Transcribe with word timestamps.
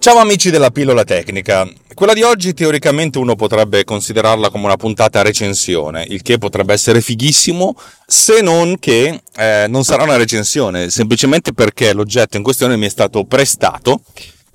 Ciao 0.00 0.16
amici 0.16 0.48
della 0.48 0.70
pillola 0.70 1.04
tecnica. 1.04 1.70
Quella 1.92 2.14
di 2.14 2.22
oggi 2.22 2.54
teoricamente 2.54 3.18
uno 3.18 3.36
potrebbe 3.36 3.84
considerarla 3.84 4.48
come 4.48 4.64
una 4.64 4.78
puntata 4.78 5.20
recensione, 5.20 6.06
il 6.08 6.22
che 6.22 6.38
potrebbe 6.38 6.72
essere 6.72 7.02
fighissimo, 7.02 7.76
se 8.06 8.40
non 8.40 8.78
che 8.78 9.20
eh, 9.36 9.66
non 9.68 9.84
sarà 9.84 10.04
una 10.04 10.16
recensione, 10.16 10.88
semplicemente 10.88 11.52
perché 11.52 11.92
l'oggetto 11.92 12.38
in 12.38 12.42
questione 12.42 12.78
mi 12.78 12.86
è 12.86 12.88
stato 12.88 13.24
prestato 13.24 14.00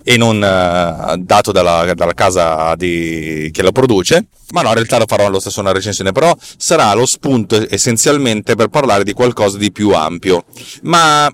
e 0.03 0.17
non 0.17 0.43
eh, 0.43 1.16
dato 1.19 1.51
dalla, 1.51 1.93
dalla 1.93 2.16
casa 2.16 2.73
di, 2.73 3.51
che 3.53 3.61
lo 3.61 3.71
produce, 3.71 4.25
ma 4.49 4.63
no, 4.63 4.69
in 4.69 4.73
realtà 4.73 4.97
lo 4.97 5.05
farò 5.05 5.29
lo 5.29 5.39
stesso 5.39 5.59
una 5.59 5.73
recensione, 5.73 6.11
però 6.11 6.35
sarà 6.57 6.91
lo 6.95 7.05
spunto 7.05 7.67
essenzialmente 7.69 8.55
per 8.55 8.69
parlare 8.69 9.03
di 9.03 9.13
qualcosa 9.13 9.59
di 9.59 9.71
più 9.71 9.91
ampio. 9.91 10.45
Ma... 10.81 11.31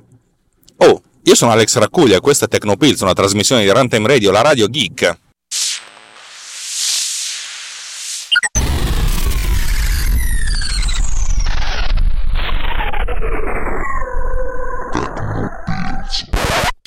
Oh, 0.84 1.02
io 1.24 1.36
sono 1.36 1.52
Alex 1.52 1.78
Raccuglia 1.78 2.18
e 2.18 2.20
questa 2.20 2.46
è 2.46 2.48
Tecnopills, 2.48 3.02
una 3.02 3.14
trasmissione 3.14 3.62
di 3.62 3.70
Runtime 3.70 4.08
Radio, 4.08 4.32
la 4.32 4.42
radio 4.42 4.68
geek. 4.68 5.18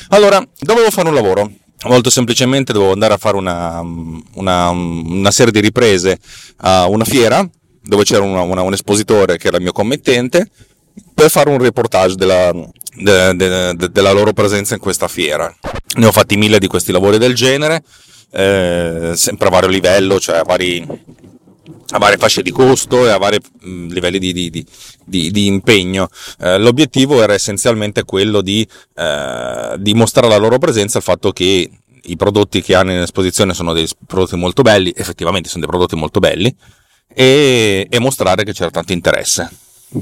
Allora, 0.09 0.45
dovevo 0.59 0.91
fare 0.91 1.09
un 1.09 1.15
lavoro. 1.15 1.51
Molto 1.87 2.11
semplicemente 2.11 2.73
dovevo 2.73 2.93
andare 2.93 3.15
a 3.15 3.19
fare 3.19 3.37
una, 3.37 3.81
una, 3.81 4.71
una 4.71 5.31
serie 5.31 5.53
di 5.53 5.61
riprese 5.61 6.19
a 6.59 6.87
una 6.87 7.05
fiera 7.05 7.49
dove 7.83 8.05
c'era 8.05 8.23
una, 8.23 8.63
un 8.63 8.73
espositore 8.73 9.37
che 9.37 9.49
era 9.49 9.59
il 9.59 9.63
mio 9.63 9.73
committente 9.73 10.49
per 11.15 11.31
fare 11.31 11.51
un 11.51 11.59
reportage 11.59 12.15
della, 12.15 12.53
de, 12.53 13.35
de, 13.35 13.75
de, 13.75 13.91
della 13.91 14.13
loro 14.13 14.33
presenza 14.33 14.75
in 14.75 14.81
questa 14.81 15.09
fiera. 15.09 15.55
Ne 15.97 16.07
ho 16.07 16.13
fatti 16.13 16.37
mille 16.37 16.59
di 16.59 16.67
questi 16.67 16.93
lavori 16.93 17.19
del 17.19 17.35
genere, 17.35 17.83
eh, 18.31 19.13
sempre 19.15 19.49
a 19.49 19.51
vario 19.51 19.69
livello, 19.69 20.19
cioè 20.19 20.39
a, 20.39 20.43
vari, 20.43 20.87
a 21.89 21.99
varie 21.99 22.17
fasce 22.17 22.43
di 22.43 22.51
costo 22.51 23.07
e 23.07 23.11
a 23.11 23.19
vari 23.19 23.39
mh, 23.39 23.71
mm, 23.71 23.89
livelli 23.91 24.19
di, 24.19 24.33
di, 24.33 24.67
di, 25.05 25.31
di 25.31 25.47
impegno. 25.47 26.09
Eh, 26.41 26.59
l'obiettivo 26.59 27.23
era 27.23 27.35
essenzialmente 27.35 28.05
quello 28.05 28.41
di 28.41 28.67
eh, 28.95 29.75
dimostrare 29.79 30.29
la 30.29 30.37
loro 30.37 30.59
presenza, 30.59 30.99
il 30.99 31.05
fatto 31.05 31.33
che 31.33 31.71
i 32.07 32.17
prodotti 32.17 32.61
che 32.61 32.75
hanno 32.75 32.93
in 32.93 32.99
esposizione 32.99 33.55
sono 33.55 33.73
dei 33.73 33.89
prodotti 34.07 34.37
molto 34.37 34.63
belli, 34.63 34.93
effettivamente 34.95 35.49
sono 35.49 35.63
dei 35.63 35.71
prodotti 35.71 35.97
molto 35.97 36.21
belli, 36.21 36.55
e, 37.15 37.87
e 37.89 37.99
mostrare 37.99 38.45
che 38.45 38.53
c'era 38.53 38.71
tanto 38.71 38.93
interesse 38.93 39.49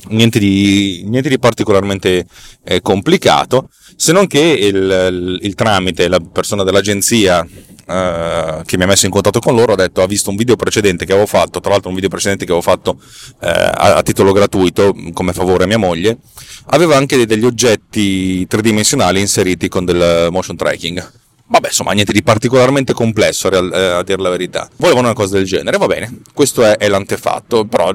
niente 0.08 0.38
di, 0.38 1.02
niente 1.06 1.28
di 1.28 1.38
particolarmente 1.38 2.26
eh, 2.64 2.80
complicato, 2.80 3.68
se 3.96 4.12
non 4.12 4.26
che 4.26 4.40
il, 4.40 5.38
il, 5.40 5.54
tramite, 5.54 6.08
la 6.08 6.20
persona 6.20 6.62
dell'agenzia 6.64 7.46
eh, 7.86 8.62
che 8.64 8.76
mi 8.76 8.84
ha 8.84 8.86
messo 8.86 9.06
in 9.06 9.12
contatto 9.12 9.40
con 9.40 9.54
loro 9.54 9.72
ha 9.72 9.76
detto 9.76 10.02
ha 10.02 10.06
visto 10.06 10.30
un 10.30 10.36
video 10.36 10.56
precedente 10.56 11.04
che 11.04 11.12
avevo 11.12 11.26
fatto, 11.26 11.60
tra 11.60 11.72
l'altro 11.72 11.88
un 11.88 11.94
video 11.94 12.10
precedente 12.10 12.44
che 12.44 12.52
avevo 12.52 12.66
fatto 12.66 13.00
eh, 13.40 13.48
a, 13.48 13.96
a, 13.96 14.02
titolo 14.02 14.32
gratuito 14.32 14.94
come 15.12 15.32
favore 15.32 15.64
a 15.64 15.66
mia 15.66 15.78
moglie, 15.78 16.18
aveva 16.66 16.96
anche 16.96 17.26
degli 17.26 17.44
oggetti 17.44 18.46
tridimensionali 18.46 19.20
inseriti 19.20 19.68
con 19.68 19.84
del 19.84 20.28
motion 20.30 20.56
tracking. 20.56 21.10
Vabbè, 21.46 21.66
insomma, 21.66 21.92
niente 21.92 22.12
di 22.12 22.22
particolarmente 22.22 22.94
complesso 22.94 23.48
a, 23.48 23.56
eh, 23.56 23.86
a 23.98 24.02
dire 24.02 24.22
la 24.22 24.30
verità. 24.30 24.70
Volevano 24.76 25.08
una 25.08 25.14
cosa 25.14 25.34
del 25.36 25.44
genere, 25.44 25.76
va 25.76 25.86
bene, 25.86 26.20
questo 26.32 26.64
è, 26.64 26.78
è 26.78 26.88
l'antefatto, 26.88 27.66
però 27.66 27.92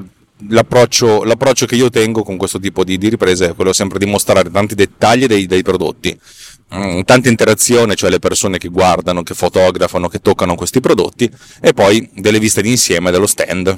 l'approccio, 0.48 1.24
l'approccio, 1.24 1.66
che 1.66 1.74
io 1.74 1.90
tengo 1.90 2.22
con 2.22 2.36
questo 2.36 2.58
tipo 2.58 2.84
di, 2.84 2.98
di, 2.98 3.08
riprese 3.08 3.50
è 3.50 3.54
quello 3.54 3.72
sempre 3.72 3.98
di 3.98 4.06
mostrare 4.06 4.50
tanti 4.50 4.74
dettagli 4.74 5.26
dei, 5.26 5.46
dei 5.46 5.62
prodotti, 5.62 6.18
mm, 6.74 7.00
tanta 7.02 7.28
interazione, 7.28 7.94
cioè 7.94 8.10
le 8.10 8.18
persone 8.18 8.58
che 8.58 8.68
guardano, 8.68 9.22
che 9.22 9.34
fotografano, 9.34 10.08
che 10.08 10.20
toccano 10.20 10.54
questi 10.54 10.80
prodotti 10.80 11.30
e 11.60 11.72
poi 11.72 12.08
delle 12.14 12.38
viste 12.38 12.62
d'insieme 12.62 13.10
dello 13.10 13.26
stand. 13.26 13.76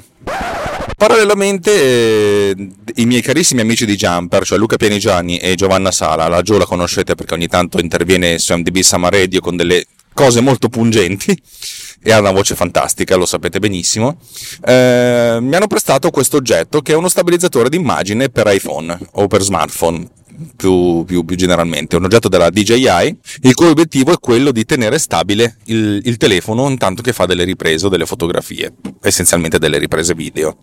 Parallelamente 0.95 1.71
eh, 1.71 2.69
i 2.95 3.05
miei 3.05 3.21
carissimi 3.21 3.61
amici 3.61 3.85
di 3.85 3.95
Jumper, 3.95 4.45
cioè 4.45 4.59
Luca 4.59 4.77
Pianigiani 4.77 5.37
e 5.37 5.55
Giovanna 5.55 5.91
Sala, 5.91 6.27
la 6.27 6.43
Gio 6.43 6.59
la 6.59 6.65
conoscete 6.65 7.15
perché 7.15 7.33
ogni 7.33 7.47
tanto 7.47 7.79
interviene 7.79 8.37
su 8.37 8.53
MDB 8.53 8.77
Sama 8.81 9.09
Radio 9.09 9.39
con 9.39 9.55
delle 9.55 9.85
cose 10.13 10.41
molto 10.41 10.69
pungenti 10.69 11.35
e 12.03 12.11
ha 12.11 12.19
una 12.19 12.31
voce 12.31 12.55
fantastica, 12.55 13.15
lo 13.15 13.25
sapete 13.25 13.59
benissimo, 13.59 14.17
eh, 14.65 15.37
mi 15.39 15.55
hanno 15.55 15.67
prestato 15.67 16.09
questo 16.09 16.37
oggetto 16.37 16.81
che 16.81 16.93
è 16.93 16.95
uno 16.95 17.09
stabilizzatore 17.09 17.69
d'immagine 17.69 18.29
per 18.29 18.47
iPhone 18.47 18.97
o 19.13 19.27
per 19.27 19.41
smartphone. 19.41 20.07
Più, 20.55 21.03
più, 21.05 21.23
più, 21.23 21.35
generalmente, 21.35 21.97
un 21.97 22.05
oggetto 22.05 22.27
della 22.27 22.49
DJI, 22.49 23.17
il 23.41 23.53
cui 23.53 23.67
obiettivo 23.67 24.11
è 24.11 24.17
quello 24.19 24.51
di 24.51 24.65
tenere 24.65 24.97
stabile 24.97 25.57
il, 25.65 26.01
il 26.03 26.17
telefono 26.17 26.67
intanto 26.67 27.03
che 27.03 27.13
fa 27.13 27.27
delle 27.27 27.43
riprese 27.43 27.85
o 27.85 27.89
delle 27.89 28.07
fotografie, 28.07 28.73
essenzialmente 29.03 29.59
delle 29.59 29.77
riprese 29.77 30.15
video. 30.15 30.57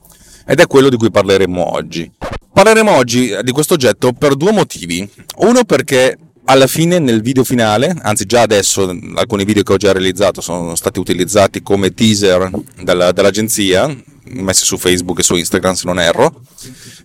Ed 0.44 0.59
è 0.59 0.66
quello 0.66 0.88
di 0.88 0.97
cui 0.97 1.12
parleremo 1.12 1.75
oggi. 1.75 2.10
Parleremo 2.53 2.91
oggi 2.91 3.32
di 3.43 3.53
questo 3.53 3.75
oggetto 3.75 4.12
per 4.12 4.34
due 4.34 4.50
motivi. 4.50 5.09
Uno 5.37 5.62
perché 5.62 6.16
alla 6.48 6.66
fine 6.66 6.98
nel 6.98 7.20
video 7.20 7.44
finale, 7.44 7.94
anzi 8.03 8.25
già 8.25 8.41
adesso 8.41 8.88
alcuni 9.16 9.44
video 9.44 9.62
che 9.62 9.72
ho 9.75 9.76
già 9.76 9.92
realizzato 9.92 10.41
sono 10.41 10.75
stati 10.75 10.98
utilizzati 10.98 11.62
come 11.62 11.92
teaser 11.92 12.50
dalla, 12.82 13.12
dall'agenzia, 13.12 13.94
messi 14.31 14.64
su 14.64 14.78
Facebook 14.78 15.19
e 15.19 15.22
su 15.22 15.37
Instagram 15.37 15.75
se 15.75 15.82
non 15.84 16.00
erro, 16.00 16.41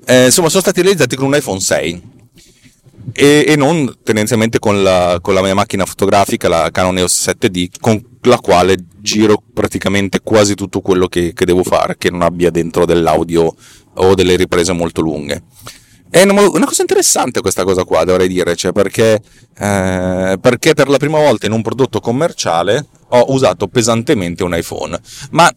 eh, 0.06 0.26
insomma 0.26 0.48
sono 0.48 0.62
stati 0.62 0.82
realizzati 0.82 1.18
con 1.18 1.28
un 1.28 1.36
iPhone 1.36 1.60
6 1.60 2.02
e, 3.12 3.44
e 3.46 3.56
non 3.58 3.98
tendenzialmente 4.02 4.60
con 4.60 4.82
la, 4.82 5.20
con 5.22 5.34
la, 5.34 5.42
mia 5.42 5.54
macchina 5.54 5.86
fotografica, 5.86 6.48
la 6.48 6.70
Canon 6.72 7.00
EOS 7.00 7.28
7D, 7.28 7.68
con 7.82 8.02
la 8.22 8.40
quale 8.40 8.78
giro 9.02 9.44
praticamente 9.54 10.22
quasi 10.24 10.56
tutto 10.56 10.80
quello 10.80 11.08
che, 11.08 11.34
che 11.34 11.46
devo 11.46 11.64
fare, 11.64 11.98
che 11.98 12.10
non 12.10 12.22
abbia 12.22 12.50
dentro 12.50 12.86
dell'audio 12.86 13.54
o 13.96 14.16
delle 14.16 14.38
riprese 14.38 14.72
molto 14.72 15.02
lunghe. 15.02 15.44
È 16.14 16.22
una 16.22 16.66
cosa 16.66 16.84
interessante 16.84 17.42
questa 17.42 17.64
cosa 17.64 17.86
qua, 17.86 18.04
dovrei 18.04 18.28
dire, 18.28 18.56
cioè 18.56 18.72
perché, 18.72 19.20
eh, 19.58 20.38
perché 20.40 20.76
per 20.76 20.88
la 20.88 20.98
prima 20.98 21.18
volta 21.18 21.48
in 21.48 21.54
un 21.54 21.64
prodotto 21.64 22.00
commerciale 22.00 22.86
ho 23.08 23.34
usato 23.34 23.68
pesantemente 23.68 24.44
un 24.44 24.56
iPhone. 24.56 24.96
Ma 25.32 25.52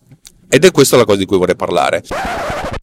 ed 0.49 0.65
è 0.65 0.71
questa 0.71 0.97
la 0.97 1.05
cosa 1.05 1.19
di 1.19 1.27
cui 1.27 1.37
vorrei 1.37 1.57
parlare. 1.57 2.03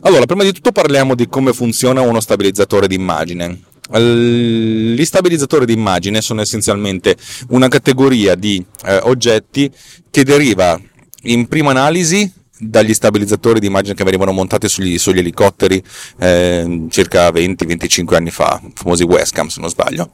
Allora, 0.01 0.27
prima 0.27 0.43
di 0.43 0.51
tutto 0.51 0.71
parliamo 0.71 1.15
di 1.15 1.27
come 1.27 1.51
funziona 1.51 2.01
uno 2.01 2.19
stabilizzatore 2.19 2.85
di 2.85 2.93
immagine. 2.93 3.59
Gli 3.89 5.03
stabilizzatori 5.03 5.65
di 5.65 5.73
immagine 5.73 6.21
sono 6.21 6.41
essenzialmente 6.41 7.17
una 7.49 7.69
categoria 7.69 8.35
di 8.35 8.63
eh, 8.85 8.97
oggetti 9.01 9.71
che 10.11 10.23
deriva 10.23 10.79
in 11.23 11.47
prima 11.47 11.71
analisi 11.71 12.31
dagli 12.69 12.93
stabilizzatori 12.93 13.59
di 13.59 13.67
immagine 13.67 13.95
che 13.95 14.03
venivano 14.03 14.31
montati 14.31 14.67
sugli, 14.67 14.97
sugli 14.97 15.19
elicotteri 15.19 15.83
eh, 16.19 16.87
circa 16.89 17.29
20-25 17.29 18.15
anni 18.15 18.31
fa, 18.31 18.61
famosi 18.73 19.03
Westcam 19.03 19.47
se 19.47 19.59
non 19.59 19.69
sbaglio, 19.69 20.11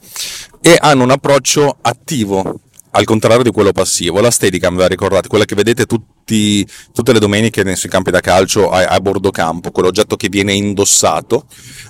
e 0.62 0.78
hanno 0.80 1.04
un 1.04 1.12
approccio 1.12 1.78
attivo 1.82 2.60
al 2.92 3.06
contrario 3.06 3.44
di 3.44 3.52
quello 3.52 3.72
passivo. 3.72 4.20
La 4.20 4.32
Steadicam, 4.32 4.76
ve 4.76 4.82
la 4.82 4.88
ricordate, 4.88 5.28
quella 5.28 5.46
che 5.46 5.56
vedete 5.56 5.86
tutti, 5.86 6.68
tutte 6.94 7.14
le 7.14 7.20
domeniche 7.20 7.76
sui 7.76 7.90
campi 7.90 8.12
da 8.12 8.20
calcio 8.20 8.70
a, 8.70 8.86
a 8.86 9.00
bordo 9.00 9.32
campo, 9.32 9.72
quell'oggetto 9.72 10.16
che 10.16 10.30
viene 10.30 10.54
indossato, 10.54 11.46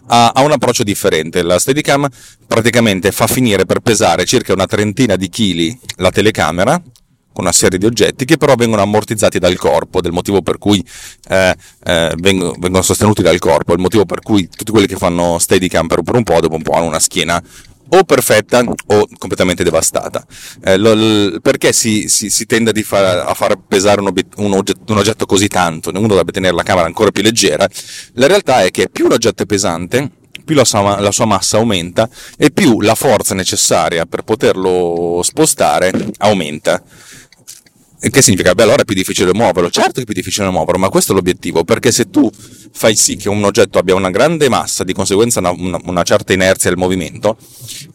ha, 0.08 0.32
ha, 0.34 0.42
un 0.42 0.52
approccio 0.52 0.84
differente. 0.84 1.42
La 1.42 1.60
Steadicam 1.60 2.08
praticamente 2.48 3.12
fa 3.12 3.28
finire 3.28 3.66
per 3.66 3.80
pesare 3.80 4.26
circa 4.26 4.54
una 4.54 4.66
trentina 4.66 5.16
di 5.16 5.30
chili 5.30 5.78
la 5.98 6.12
telecamera 6.12 6.82
con 7.40 7.44
una 7.44 7.52
serie 7.54 7.80
di 7.80 7.86
oggetti 7.86 8.26
che 8.26 8.38
però 8.38 8.56
vengono 8.56 8.82
ammortizzati 8.82 9.40
dal 9.40 9.56
corpo, 9.56 10.02
del 10.02 10.12
motivo 10.12 10.42
per 10.42 10.58
cui 10.58 10.84
eh, 11.30 11.56
eh, 11.86 12.14
vengono, 12.18 12.54
vengono, 12.60 12.82
sostenuti 12.82 13.22
dal 13.22 13.40
corpo, 13.40 13.74
il 13.74 13.80
motivo 13.80 14.06
per 14.06 14.22
cui 14.22 14.50
tutti 14.50 14.72
quelli 14.72 14.88
che 14.88 14.98
fanno 14.98 15.40
Steadicam 15.40 15.88
per, 15.88 16.02
per 16.02 16.16
un 16.16 16.24
po' 16.24 16.40
dopo 16.42 16.56
un 16.56 16.62
po' 16.62 16.74
hanno 16.74 16.88
una 16.88 17.00
schiena 17.00 17.42
o 17.92 18.04
perfetta 18.04 18.60
o 18.60 19.08
completamente 19.18 19.64
devastata. 19.64 20.24
Eh, 20.64 20.78
lo, 20.78 21.40
perché 21.40 21.72
si, 21.72 22.08
si, 22.08 22.30
si 22.30 22.46
tende 22.46 22.72
far, 22.84 23.26
a 23.26 23.34
far 23.34 23.58
pesare 23.68 24.02
un, 24.02 24.08
obiet, 24.08 24.34
un, 24.36 24.54
oggetto, 24.54 24.92
un, 24.92 24.98
oggetto, 24.98 25.26
così 25.26 25.48
tanto? 25.48 25.90
Uno 25.90 26.08
dovrebbe 26.08 26.32
tenere 26.32 26.54
la 26.54 26.64
camera 26.64 26.86
ancora 26.86 27.10
più 27.10 27.24
leggera. 27.24 27.68
La 28.14 28.28
realtà 28.28 28.64
è 28.64 28.70
che 28.70 28.90
più 28.90 29.08
l'oggetto 29.08 29.42
è 29.42 29.46
pesante, 29.48 30.12
più 30.46 30.56
la 30.56 30.66
sua, 30.66 31.00
la 31.00 31.12
sua 31.12 31.26
massa 31.26 31.58
aumenta 31.58 32.08
e 32.38 32.52
più 32.52 32.82
la 32.82 32.96
forza 32.96 33.34
necessaria 33.34 34.06
per 34.06 34.24
poterlo 34.24 35.22
spostare 35.24 35.92
aumenta. 36.18 36.84
Che 38.02 38.22
significa? 38.22 38.56
Beh, 38.56 38.64
allora 38.64 38.82
è 38.82 38.86
più 38.86 38.96
difficile 38.96 39.34
muoverlo. 39.34 39.70
Certo 39.70 39.94
che 39.94 40.02
è 40.02 40.06
più 40.06 40.14
difficile 40.14 40.50
muoverlo, 40.50 40.80
ma 40.80 40.90
questo 40.90 41.12
è 41.12 41.16
l'obiettivo, 41.16 41.66
perché 41.66 41.92
se 41.92 42.10
tu 42.10 42.32
fai 42.72 42.96
sì 42.96 43.18
che 43.18 43.28
un 43.28 43.44
oggetto 43.44 43.78
abbia 43.78 43.94
una 43.94 44.10
grande 44.10 44.48
massa, 44.48 44.86
di 44.86 44.94
conseguenza 44.94 45.40
una, 45.40 45.52
una, 45.52 45.80
una 45.84 46.04
certa 46.04 46.32
inerzia 46.32 46.70
al 46.70 46.78
movimento, 46.78 47.38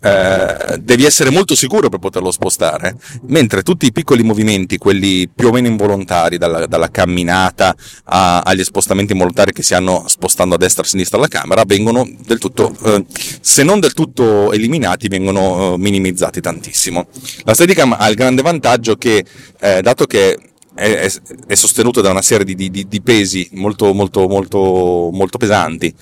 eh, 0.03 0.79
devi 0.79 1.05
essere 1.05 1.31
molto 1.31 1.55
sicuro 1.55 1.89
per 1.89 2.01
poterlo 2.01 2.31
spostare, 2.31 2.97
mentre 3.29 3.63
tutti 3.63 3.87
i 3.87 3.93
piccoli 3.93 4.23
movimenti, 4.23 4.77
quelli 4.77 5.27
più 5.35 5.49
o 5.49 5.53
meno 5.53 5.69
involontari, 5.69 6.37
dalla, 6.37 6.67
dalla 6.67 6.91
camminata 6.91 7.75
a, 8.05 8.41
agli 8.41 8.63
spostamenti 8.63 9.13
involontari 9.13 9.53
che 9.53 9.63
si 9.63 9.75
hanno 9.75 10.05
spostando 10.07 10.57
a 10.57 10.59
destra 10.59 10.83
e 10.83 10.87
a 10.87 10.89
sinistra 10.91 11.19
la 11.19 11.29
camera, 11.29 11.63
vengono 11.65 12.07
del 12.27 12.39
tutto, 12.39 12.77
eh, 12.85 13.07
se 13.41 13.63
non 13.63 13.81
del 13.81 13.95
tutto 13.95 14.53
eliminati, 14.53 15.09
vengono 15.09 15.75
eh, 15.75 15.79
minimizzati 15.79 16.43
tantissimo. 16.43 17.07
La 17.45 17.55
Steadicam 17.55 17.97
ha 17.99 18.07
il 18.09 18.17
grande 18.17 18.43
vantaggio 18.43 18.97
che, 18.97 19.25
eh, 19.61 19.81
dato 19.95 20.07
che 20.07 20.39
è, 20.75 21.09
è, 21.47 21.55
sostenuto 21.55 22.01
da 22.01 22.11
una 22.11 22.21
serie 22.21 22.45
di, 22.45 22.69
di, 22.69 22.87
di 22.89 23.01
pesi 23.01 23.49
molto, 23.53 23.95
molto, 23.95 24.27
molto, 24.27 25.11
molto 25.13 25.39
pesanti 25.39 25.95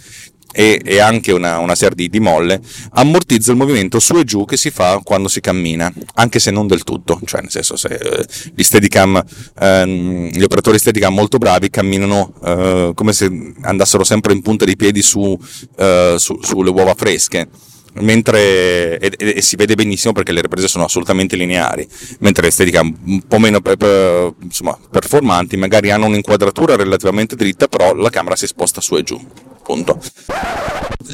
e, 0.50 0.80
e, 0.82 0.98
anche 0.98 1.32
una, 1.32 1.58
una 1.58 1.74
serie 1.74 1.94
di, 1.94 2.08
di, 2.08 2.20
molle, 2.20 2.60
ammortizza 2.92 3.50
il 3.50 3.58
movimento 3.58 4.00
su 4.00 4.16
e 4.16 4.24
giù 4.24 4.46
che 4.46 4.56
si 4.56 4.70
fa 4.70 5.00
quando 5.02 5.28
si 5.28 5.40
cammina, 5.40 5.92
anche 6.14 6.38
se 6.38 6.50
non 6.50 6.66
del 6.66 6.84
tutto, 6.84 7.20
cioè 7.24 7.42
nel 7.42 7.50
senso 7.50 7.76
se 7.76 7.88
eh, 7.88 8.26
gli 8.54 8.62
steadicam, 8.62 9.22
ehm, 9.58 10.28
gli 10.30 10.42
operatori 10.42 10.78
steadicam 10.78 11.12
molto 11.14 11.38
bravi 11.38 11.68
camminano 11.68 12.34
eh, 12.42 12.92
come 12.94 13.12
se 13.12 13.30
andassero 13.62 14.04
sempre 14.04 14.32
in 14.32 14.40
punta 14.40 14.64
di 14.64 14.76
piedi 14.76 15.02
su, 15.02 15.38
eh, 15.76 16.14
su, 16.18 16.38
sulle 16.42 16.70
uova 16.70 16.94
fresche 16.94 17.48
mentre 17.94 18.98
e, 18.98 19.12
e, 19.18 19.42
si 19.42 19.56
vede 19.56 19.74
benissimo 19.74 20.12
perché 20.12 20.32
le 20.32 20.40
riprese 20.40 20.68
sono 20.68 20.84
assolutamente 20.84 21.36
lineari, 21.36 21.86
mentre 22.20 22.42
le 22.42 22.48
estetiche 22.48 22.78
un 22.78 23.22
po' 23.26 23.38
meno 23.38 23.60
per, 23.60 23.76
per, 23.76 24.34
insomma, 24.40 24.78
performanti 24.90 25.56
magari 25.56 25.90
hanno 25.90 26.06
un'inquadratura 26.06 26.76
relativamente 26.76 27.36
dritta, 27.36 27.68
però 27.68 27.94
la 27.94 28.10
camera 28.10 28.36
si 28.36 28.46
sposta 28.46 28.80
su 28.80 28.96
e 28.96 29.02
giù. 29.02 29.20
Punto. 29.62 30.00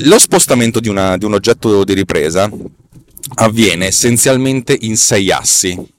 Lo 0.02 0.19
spostamento 0.19 0.80
di, 0.80 0.88
una, 0.88 1.16
di 1.16 1.25
un 1.25 1.34
oggetto 1.34 1.84
di 1.84 1.94
ripresa 1.94 2.50
avviene 3.34 3.86
essenzialmente 3.86 4.76
in 4.80 4.96
sei 4.96 5.30
assi. 5.30 5.96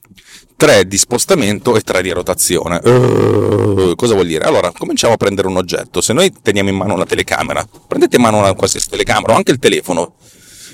3 0.60 0.88
di 0.88 0.98
spostamento 0.98 1.78
e 1.78 1.82
3 1.82 2.02
di 2.02 2.12
rotazione. 2.12 2.82
Uh, 2.84 3.96
cosa 3.96 4.14
vuol 4.14 4.28
dire? 4.28 4.44
Allora, 4.44 4.74
cominciamo 4.78 5.14
a 5.14 5.18
prendere 5.18 5.48
un 5.48 5.56
oggetto. 5.56 6.02
Se 6.02 6.12
noi 6.12 6.34
teniamo 6.42 6.68
in 6.68 6.76
mano 6.76 6.96
una 6.96 7.06
telecamera, 7.06 7.66
prendete 7.88 8.18
in 8.18 8.22
mano 8.22 8.40
una 8.40 8.54
qualsiasi 8.54 8.90
telecamera 8.90 9.34
o 9.34 9.36
anche 9.38 9.52
il 9.52 9.60
telefono, 9.60 10.16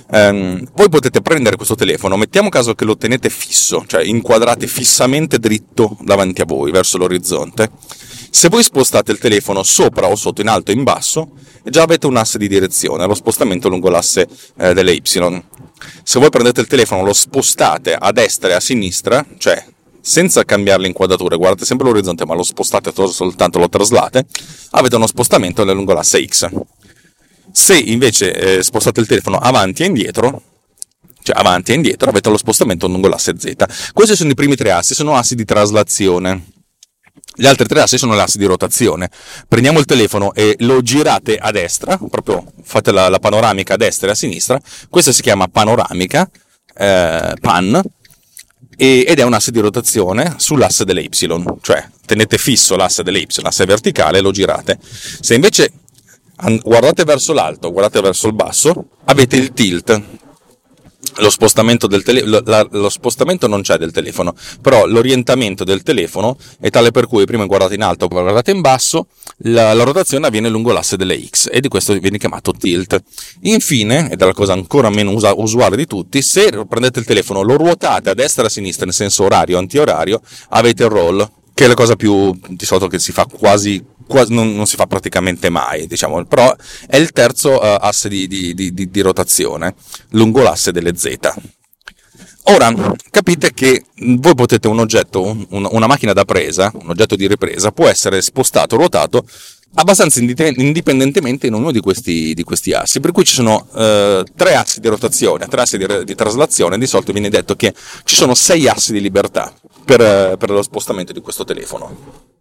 Um, 0.08 0.64
voi 0.74 0.88
potete 0.88 1.22
prendere 1.22 1.56
questo 1.56 1.74
telefono, 1.74 2.16
mettiamo 2.16 2.50
caso 2.50 2.76
che 2.76 2.86
lo 2.86 2.96
tenete 2.96 3.30
fisso, 3.30 3.84
cioè 3.88 4.04
inquadrate 4.04 4.68
fissamente 4.68 5.40
dritto 5.40 5.98
davanti 6.02 6.42
a 6.42 6.46
voi, 6.46 6.72
verso 6.72 6.98
l'orizzonte. 6.98 7.72
Se 8.30 8.50
voi 8.50 8.62
spostate 8.62 9.12
il 9.12 9.18
telefono 9.18 9.64
sopra 9.64 10.08
o 10.08 10.16
sotto, 10.16 10.42
in 10.42 10.48
alto 10.48 10.72
o 10.72 10.76
in 10.76 10.84
basso, 10.84 11.32
già 11.64 11.84
avete 11.84 12.06
un 12.06 12.18
asse 12.18 12.38
di 12.38 12.48
direzione, 12.48 13.08
lo 13.08 13.16
spostamento 13.16 13.68
lungo 13.68 13.90
l'asse 13.90 14.28
eh, 14.58 14.74
delle 14.74 14.94
Y. 14.94 15.02
Se 16.04 16.20
voi 16.20 16.30
prendete 16.30 16.62
il 16.62 16.68
telefono, 16.68 17.04
lo 17.04 17.14
spostate 17.14 17.96
a 17.96 18.12
destra 18.12 18.50
e 18.50 18.54
a 18.54 18.60
sinistra, 18.60 19.26
cioè 19.38 19.64
senza 20.02 20.44
cambiare 20.44 20.84
l'inquadratura, 20.84 21.36
guardate 21.36 21.66
sempre 21.66 21.88
l'orizzonte, 21.88 22.26
ma 22.26 22.36
lo 22.36 22.44
spostate 22.44 22.92
soltanto, 22.94 23.58
lo 23.58 23.70
traslate, 23.70 24.26
avete 24.72 24.96
uno 24.98 25.08
spostamento 25.08 25.64
lungo 25.74 25.94
l'asse 25.94 26.24
X. 26.28 26.48
Se 27.58 27.78
invece 27.78 28.34
eh, 28.34 28.64
spostate 28.64 29.00
il 29.00 29.08
telefono 29.08 29.38
avanti 29.38 29.84
e 29.84 29.86
indietro, 29.86 30.42
cioè 31.24 31.40
avanti 31.40 31.72
e 31.72 31.76
indietro, 31.76 32.10
avete 32.10 32.30
lo 32.30 32.36
spostamento 32.36 32.86
lungo 32.86 33.08
l'asse 33.08 33.34
Z. 33.38 33.54
Questi 33.94 34.18
sono 34.18 34.32
i 34.32 34.34
primi 34.34 34.58
tre 34.58 34.72
assi, 34.72 34.94
sono 34.94 35.16
assi 35.16 35.36
di 35.36 35.46
traslazione. 35.46 36.48
Gli 37.34 37.46
altri 37.46 37.66
tre 37.66 37.80
assi 37.80 37.98
sono 37.98 38.14
gli 38.14 38.20
assi 38.20 38.38
di 38.38 38.44
rotazione. 38.44 39.10
Prendiamo 39.48 39.80
il 39.80 39.86
telefono 39.86 40.34
e 40.34 40.58
lo 40.60 40.82
girate 40.82 41.38
a 41.38 41.52
destra, 41.52 41.98
proprio 41.98 42.44
fate 42.62 42.92
la, 42.92 43.08
la 43.08 43.20
panoramica 43.20 43.76
a 43.76 43.78
destra 43.78 44.10
e 44.10 44.12
a 44.12 44.16
sinistra. 44.16 44.60
Questa 44.90 45.14
si 45.14 45.22
chiama 45.22 45.48
panoramica, 45.48 46.30
eh, 46.78 47.36
pan, 47.40 47.82
ed 48.76 49.18
è 49.18 49.24
un 49.24 49.34
asse 49.34 49.52
di 49.52 49.60
rotazione 49.60 50.36
sull'asse 50.38 50.84
delle 50.84 51.04
Y, 51.04 51.10
cioè 51.62 51.88
tenete 52.06 52.38
fisso 52.38 52.76
l'asse 52.76 53.02
delle 53.02 53.20
Y, 53.20 53.42
l'asse 53.42 53.64
verticale 53.64 54.18
e 54.18 54.22
lo 54.22 54.32
girate. 54.32 54.78
Se 54.82 55.34
invece 55.34 55.72
guardate 56.62 57.04
verso 57.04 57.34
l'alto, 57.34 57.72
guardate 57.72 58.02
verso 58.02 58.28
il 58.28 58.34
basso, 58.34 58.88
avete 59.06 59.36
il 59.36 59.54
tilt. 59.54 60.02
Lo 61.20 61.30
spostamento, 61.30 61.88
tele- 61.88 62.24
lo, 62.24 62.42
la, 62.44 62.68
lo 62.72 62.90
spostamento 62.90 63.48
non 63.48 63.62
c'è 63.62 63.78
del 63.78 63.92
telefono, 63.92 64.36
però 64.60 64.86
l'orientamento 64.86 65.64
del 65.64 65.82
telefono 65.82 66.36
è 66.60 66.70
tale 66.70 66.92
per 66.92 67.08
cui 67.08 67.24
prima 67.24 67.46
guardate 67.46 67.76
in 67.76 67.84
alto, 67.84 68.08
poi 68.08 68.22
guardate 68.22 68.52
in 68.52 68.60
basso, 68.60 69.08
la, 69.38 69.74
la, 69.74 69.84
rotazione 69.84 70.28
avviene 70.28 70.50
lungo 70.50 70.74
l'asse 70.74 70.98
delle 70.98 71.18
X 71.24 71.48
e 71.50 71.62
di 71.62 71.70
questo 71.70 71.98
viene 72.00 72.18
chiamato 72.18 72.52
tilt. 72.52 73.02
Infine, 73.42 74.12
ed 74.12 74.22
è 74.22 74.26
la 74.26 74.34
cosa 74.34 74.52
ancora 74.52 74.90
meno 74.90 75.12
usa- 75.12 75.34
usuale 75.36 75.78
di 75.78 75.86
tutti, 75.86 76.22
se 76.22 76.50
prendete 76.68 77.00
il 77.00 77.06
telefono, 77.06 77.44
lo 77.44 77.56
ruotate 77.56 78.10
a 78.10 78.14
destra 78.14 78.44
e 78.44 78.48
a 78.48 78.50
sinistra, 78.50 78.84
nel 78.84 78.94
senso 78.94 79.24
orario, 79.24 79.58
antiorario, 79.58 80.20
avete 80.50 80.84
il 80.84 80.90
roll, 80.90 81.30
che 81.54 81.64
è 81.64 81.68
la 81.68 81.76
cosa 81.76 81.96
più 81.96 82.38
di 82.50 82.66
solito 82.66 82.88
che 82.88 83.00
si 83.00 83.14
fa 83.14 83.26
quasi 83.26 83.82
quasi, 84.08 84.34
non, 84.34 84.56
non, 84.56 84.66
si 84.66 84.76
fa 84.76 84.86
praticamente 84.86 85.50
mai, 85.50 85.88
diciamo, 85.88 86.24
però 86.26 86.54
è 86.88 86.98
il 86.98 87.12
terzo 87.12 87.54
uh, 87.54 87.78
asse 87.80 88.10
di, 88.10 88.28
di, 88.28 88.54
di, 88.54 88.90
di, 88.90 89.02
rotazione 89.02 89.76
lungo 90.12 90.42
l'asse 90.42 90.72
delle 90.72 90.96
Z. 90.96 91.18
Ora, 92.48 92.72
capite 93.10 93.54
che 93.54 93.86
voi 93.96 94.36
potete 94.36 94.68
un 94.68 94.80
oggetto, 94.80 95.24
un, 95.24 95.68
una 95.72 95.88
macchina 95.88 96.14
da 96.14 96.26
presa, 96.26 96.72
un 96.76 96.90
oggetto 96.90 97.16
di 97.16 97.28
ripresa, 97.28 97.72
può 97.72 97.88
essere 97.88 98.22
spostato, 98.22 98.76
ruotato 98.76 99.26
abbastanza 99.76 100.20
indipendentemente 100.20 101.48
in 101.48 101.54
ognuno 101.54 101.72
di 101.72 101.80
questi, 101.80 102.34
di 102.34 102.44
questi 102.44 102.72
assi, 102.72 103.00
per 103.00 103.12
cui 103.12 103.24
ci 103.24 103.34
sono 103.34 103.68
eh, 103.76 104.24
tre 104.36 104.56
assi 104.56 104.80
di 104.80 104.88
rotazione, 104.88 105.48
tre 105.48 105.62
assi 105.62 105.78
di, 105.78 105.86
di, 106.04 106.16
traslazione, 106.16 106.78
di 106.78 106.88
solito 106.88 107.12
viene 107.12 107.30
detto 107.30 107.56
che 107.56 107.74
ci 108.04 108.16
sono 108.16 108.34
sei 108.36 108.68
assi 108.68 108.94
di 108.94 109.02
libertà 109.02 109.54
per, 109.84 110.38
per 110.38 110.50
lo 110.50 110.62
spostamento 110.62 111.14
di 111.14 111.22
questo 111.22 111.44
telefono. 111.44 112.34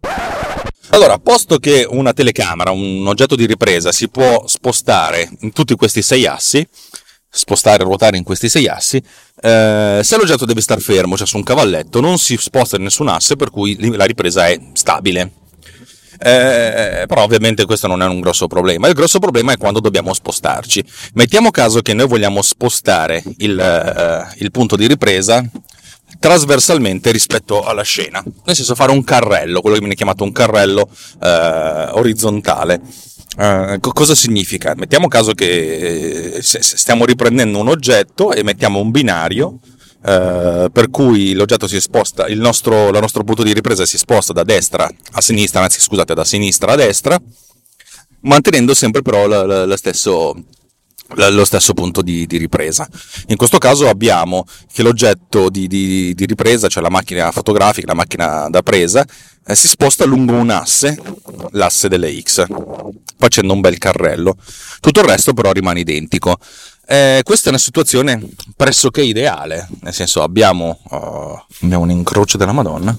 Allora, 0.89 1.17
posto 1.17 1.57
che 1.57 1.85
una 1.89 2.13
telecamera, 2.13 2.71
un 2.71 3.05
oggetto 3.07 3.35
di 3.35 3.45
ripresa, 3.45 3.91
si 3.91 4.07
può 4.07 4.45
spostare 4.47 5.29
in 5.41 5.51
tutti 5.51 5.75
questi 5.75 6.01
sei 6.01 6.25
assi, 6.25 6.65
spostare 7.29 7.81
e 7.81 7.85
ruotare 7.85 8.17
in 8.17 8.23
questi 8.23 8.47
sei 8.47 8.67
assi, 8.67 9.01
eh, 9.41 9.99
se 10.01 10.17
l'oggetto 10.17 10.45
deve 10.45 10.61
stare 10.61 10.79
fermo, 10.79 11.17
cioè 11.17 11.27
su 11.27 11.37
un 11.37 11.43
cavalletto, 11.43 11.99
non 11.99 12.17
si 12.17 12.37
sposta 12.37 12.77
in 12.77 12.83
nessun 12.83 13.09
asse, 13.09 13.35
per 13.35 13.49
cui 13.49 13.95
la 13.95 14.05
ripresa 14.05 14.47
è 14.47 14.59
stabile. 14.73 15.31
Eh, 16.17 17.03
però 17.07 17.23
ovviamente 17.23 17.65
questo 17.65 17.87
non 17.87 18.01
è 18.01 18.05
un 18.05 18.21
grosso 18.21 18.47
problema. 18.47 18.87
Il 18.87 18.93
grosso 18.93 19.19
problema 19.19 19.51
è 19.51 19.57
quando 19.57 19.81
dobbiamo 19.81 20.13
spostarci. 20.13 20.83
Mettiamo 21.15 21.51
caso 21.51 21.81
che 21.81 21.93
noi 21.93 22.07
vogliamo 22.07 22.41
spostare 22.41 23.21
il, 23.39 23.59
eh, 23.59 24.33
il 24.41 24.51
punto 24.51 24.77
di 24.77 24.87
ripresa 24.87 25.43
trasversalmente 26.25 27.11
rispetto 27.11 27.61
alla 27.61 27.83
scena, 27.83 28.19
nel 28.45 28.55
senso 28.55 28.73
fare 28.73 28.91
un 28.91 29.03
carrello, 29.03 29.61
quello 29.61 29.75
che 29.75 29.81
viene 29.81 29.93
chiamato 29.93 30.23
un 30.23 30.31
carrello 30.31 30.89
eh, 31.21 31.89
orizzontale. 31.91 32.81
Uh, 33.37 33.79
cosa 33.79 34.15
significa? 34.15 34.73
Mettiamo 34.75 35.07
caso 35.07 35.33
che 35.33 36.37
eh, 36.37 36.41
stiamo 36.41 37.05
riprendendo 37.05 37.59
un 37.59 37.67
oggetto 37.67 38.31
e 38.31 38.41
mettiamo 38.41 38.79
un 38.79 38.89
binario 38.89 39.59
uh, 40.01 40.71
per 40.71 40.89
cui 40.89 41.33
l'oggetto 41.33 41.67
si 41.67 41.79
sposta, 41.79 42.25
il 42.25 42.39
nostro, 42.39 42.89
il 42.89 42.99
nostro 42.99 43.23
punto 43.23 43.43
di 43.43 43.53
ripresa 43.53 43.85
si 43.85 43.99
sposta 43.99 44.33
da 44.33 44.43
destra 44.43 44.89
a 45.11 45.21
sinistra, 45.21 45.61
anzi 45.61 45.79
scusate, 45.79 46.15
da 46.15 46.23
sinistra 46.25 46.71
a 46.71 46.75
destra, 46.75 47.21
mantenendo 48.21 48.73
sempre 48.73 49.03
però 49.03 49.27
lo, 49.27 49.77
stesso, 49.77 50.33
lo 51.29 51.45
stesso 51.45 51.73
punto 51.73 52.01
di, 52.01 52.25
di, 52.25 52.37
ripresa. 52.37 52.87
In 53.27 53.35
questo 53.35 53.57
caso 53.57 53.87
abbiamo 53.87 54.45
che 54.71 54.81
l'oggetto 54.81 55.49
di, 55.49 55.67
di, 55.67 56.13
di 56.13 56.25
ripresa, 56.25 56.67
cioè 56.67 56.81
la 56.81 56.89
macchina 56.89 57.31
fotografica, 57.31 57.87
la 57.87 57.93
macchina 57.93 58.49
da 58.49 58.61
presa, 58.61 59.05
eh, 59.47 59.55
si 59.55 59.67
sposta 59.67 60.05
lungo 60.05 60.33
un 60.33 60.49
asse, 60.49 60.99
l'asse 61.51 61.87
delle 61.87 62.19
X, 62.19 62.45
facendo 63.17 63.53
un 63.53 63.61
bel 63.61 63.77
carrello. 63.77 64.35
Tutto 64.79 65.01
il 65.01 65.05
resto 65.05 65.33
però 65.33 65.51
rimane 65.51 65.81
identico. 65.81 66.37
Eh, 66.87 67.21
questa 67.23 67.47
è 67.47 67.49
una 67.49 67.57
situazione 67.57 68.21
pressoché 68.55 69.01
ideale, 69.01 69.67
nel 69.81 69.93
senso 69.93 70.21
abbiamo, 70.21 70.79
uh, 70.89 71.39
abbiamo 71.63 71.83
un 71.83 71.91
incrocio 71.91 72.37
della 72.37 72.51
Madonna. 72.51 72.97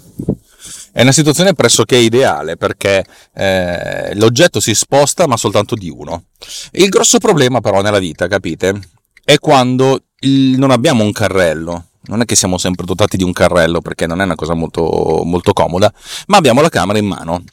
È 0.97 1.03
una 1.03 1.13
situazione 1.13 1.53
pressoché 1.53 1.99
ideale 1.99 2.57
perché 2.57 3.05
eh, 3.35 4.15
l'oggetto 4.15 4.61
si 4.61 4.75
sposta 4.75 5.27
ma 5.27 5.37
soltanto 5.37 5.75
di 5.75 5.91
uno. 5.91 6.29
Il 6.71 6.89
grosso 6.89 7.19
problema 7.19 7.61
però 7.61 7.83
nella 7.83 7.99
vita, 7.99 8.29
capite, 8.29 8.81
è 9.23 9.39
quando 9.39 10.05
il, 10.21 10.57
non 10.57 10.71
abbiamo 10.71 11.05
un 11.05 11.13
carrello. 11.13 11.89
Non 12.05 12.23
è 12.23 12.25
che 12.25 12.35
siamo 12.35 12.57
sempre 12.57 12.87
dotati 12.87 13.19
di 13.19 13.25
un 13.25 13.33
carrello 13.33 13.83
perché 13.83 14.07
non 14.07 14.23
è 14.23 14.25
una 14.25 14.37
cosa 14.37 14.55
molto, 14.55 15.21
molto 15.23 15.53
comoda, 15.53 15.93
ma 16.29 16.39
abbiamo 16.39 16.63
la 16.63 16.71
camera 16.71 16.99
in 16.99 17.05
mano. 17.05 17.45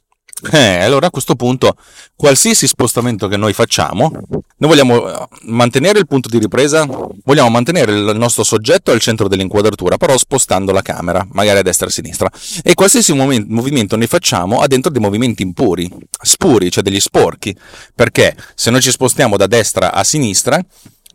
Eh, 0.52 0.84
allora 0.84 1.08
a 1.08 1.10
questo 1.10 1.36
punto, 1.36 1.75
qualsiasi 2.16 2.68
spostamento 2.68 3.28
che 3.28 3.38
noi 3.38 3.54
facciamo, 3.54 4.10
noi 4.10 4.70
vogliamo 4.70 5.08
eh, 5.08 5.28
mantenere 5.44 6.00
il 6.00 6.08
punto 6.08 6.28
di 6.28 6.38
ripresa, 6.38 6.86
vogliamo 7.24 7.50
mantenere 7.50 7.94
il 7.94 8.18
nostro 8.18 8.44
soggetto 8.44 8.92
al 8.92 9.00
centro 9.00 9.30
dell'inquadratura, 9.30 9.96
però 9.96 10.18
spostando 10.18 10.74
la 10.74 10.82
camera, 10.82 11.25
magari 11.32 11.60
a 11.60 11.62
destra 11.62 11.86
e 11.86 11.90
a 11.90 11.92
sinistra. 11.94 12.30
E 12.62 12.74
qualsiasi 12.74 13.13
movimento 13.13 13.96
noi 13.96 14.08
facciamo 14.08 14.60
ha 14.60 14.68
dentro 14.68 14.92
dei 14.92 15.02
movimenti 15.02 15.44
impuri, 15.44 15.90
spuri, 16.22 16.70
cioè 16.70 16.84
degli 16.84 17.00
sporchi, 17.00 17.56
perché 17.96 18.36
se 18.54 18.70
noi 18.70 18.82
ci 18.82 18.92
spostiamo 18.92 19.38
da 19.38 19.48
destra 19.48 19.94
a 19.94 20.04
sinistra, 20.04 20.60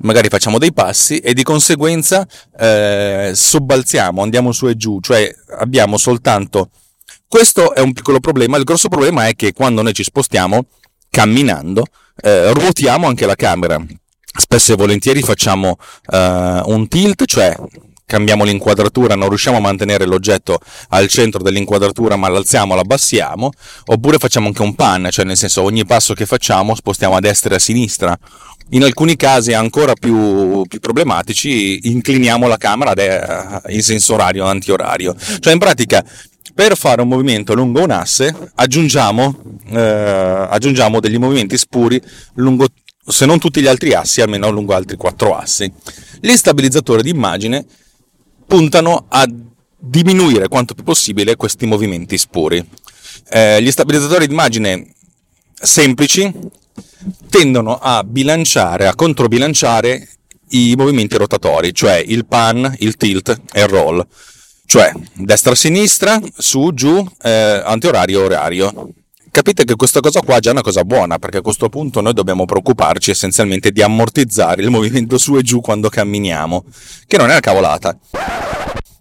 magari 0.00 0.28
facciamo 0.28 0.58
dei 0.58 0.72
passi 0.72 1.18
e 1.18 1.34
di 1.34 1.42
conseguenza 1.42 2.26
eh, 2.58 3.32
sobbalziamo, 3.34 4.22
andiamo 4.22 4.52
su 4.52 4.68
e 4.68 4.76
giù, 4.76 5.00
cioè 5.00 5.30
abbiamo 5.58 5.98
soltanto 5.98 6.70
questo 7.28 7.74
è 7.74 7.80
un 7.80 7.92
piccolo 7.92 8.20
problema, 8.20 8.56
il 8.56 8.64
grosso 8.64 8.88
problema 8.88 9.26
è 9.26 9.36
che 9.36 9.52
quando 9.52 9.82
noi 9.82 9.92
ci 9.92 10.02
spostiamo 10.02 10.64
camminando, 11.10 11.84
eh, 12.22 12.52
ruotiamo 12.52 13.06
anche 13.06 13.26
la 13.26 13.34
camera. 13.34 13.80
Spesso 14.40 14.72
e 14.72 14.76
volentieri 14.76 15.20
facciamo 15.20 15.76
eh, 16.10 16.62
un 16.64 16.88
tilt, 16.88 17.24
cioè 17.26 17.54
cambiamo 18.06 18.44
l'inquadratura, 18.44 19.14
non 19.14 19.28
riusciamo 19.28 19.58
a 19.58 19.60
mantenere 19.60 20.06
l'oggetto 20.06 20.58
al 20.88 21.08
centro 21.08 21.42
dell'inquadratura, 21.42 22.16
ma 22.16 22.28
l'alziamo, 22.28 22.74
l'abbassiamo, 22.74 23.50
oppure 23.86 24.16
facciamo 24.16 24.46
anche 24.46 24.62
un 24.62 24.74
pan, 24.74 25.08
cioè 25.10 25.26
nel 25.26 25.36
senso 25.36 25.62
ogni 25.62 25.84
passo 25.84 26.14
che 26.14 26.24
facciamo 26.24 26.74
spostiamo 26.74 27.16
a 27.16 27.20
destra 27.20 27.52
e 27.52 27.56
a 27.56 27.60
sinistra. 27.60 28.18
In 28.70 28.84
alcuni 28.84 29.16
casi 29.16 29.52
ancora 29.52 29.92
più, 29.94 30.62
più 30.66 30.78
problematici 30.78 31.90
incliniamo 31.90 32.48
la 32.48 32.56
camera 32.56 32.94
in 33.68 33.82
senso 33.82 34.14
orario, 34.14 34.46
antiorario. 34.46 35.14
Cioè 35.40 35.52
in 35.52 35.58
pratica 35.58 36.04
per 36.54 36.76
fare 36.76 37.02
un 37.02 37.08
movimento 37.08 37.54
lungo 37.54 37.82
un 37.82 37.90
asse 37.90 38.34
aggiungiamo, 38.54 39.42
eh, 39.70 40.46
aggiungiamo 40.50 41.00
degli 41.00 41.18
movimenti 41.18 41.56
spuri 41.56 42.00
lungo, 42.34 42.66
se 43.06 43.26
non 43.26 43.38
tutti 43.38 43.60
gli 43.60 43.66
altri 43.66 43.92
assi, 43.92 44.20
almeno 44.20 44.50
lungo 44.50 44.74
altri 44.74 44.96
quattro 44.96 45.36
assi. 45.36 45.70
Gli 46.20 46.34
stabilizzatori 46.34 47.02
di 47.02 47.10
immagine 47.10 47.64
puntano 48.46 49.06
a 49.08 49.26
diminuire 49.78 50.48
quanto 50.48 50.74
più 50.74 50.84
possibile 50.84 51.36
questi 51.36 51.66
movimenti 51.66 52.18
spuri. 52.18 52.64
Eh, 53.30 53.62
gli 53.62 53.70
stabilizzatori 53.70 54.26
di 54.26 54.32
immagine 54.32 54.92
semplici 55.54 56.32
tendono 57.28 57.78
a 57.78 58.02
bilanciare, 58.02 58.86
a 58.86 58.94
controbilanciare 58.94 60.08
i 60.50 60.74
movimenti 60.76 61.16
rotatori, 61.16 61.74
cioè 61.74 62.02
il 62.04 62.26
pan, 62.26 62.74
il 62.78 62.96
tilt 62.96 63.40
e 63.52 63.60
il 63.60 63.68
roll 63.68 64.06
cioè 64.68 64.92
destra-sinistra, 65.14 66.20
su, 66.36 66.72
giù, 66.74 67.02
eh, 67.22 67.62
antiorario, 67.64 68.24
orario. 68.24 68.90
Capite 69.30 69.64
che 69.64 69.76
questa 69.76 70.00
cosa 70.00 70.20
qua 70.20 70.36
è 70.36 70.40
già 70.40 70.50
una 70.50 70.60
cosa 70.60 70.84
buona, 70.84 71.18
perché 71.18 71.38
a 71.38 71.40
questo 71.40 71.70
punto 71.70 72.02
noi 72.02 72.12
dobbiamo 72.12 72.44
preoccuparci 72.44 73.10
essenzialmente 73.10 73.70
di 73.72 73.80
ammortizzare 73.80 74.60
il 74.60 74.68
movimento 74.68 75.16
su 75.16 75.38
e 75.38 75.42
giù 75.42 75.62
quando 75.62 75.88
camminiamo, 75.88 76.66
che 77.06 77.16
non 77.16 77.28
è 77.28 77.30
una 77.30 77.40
cavolata. 77.40 77.96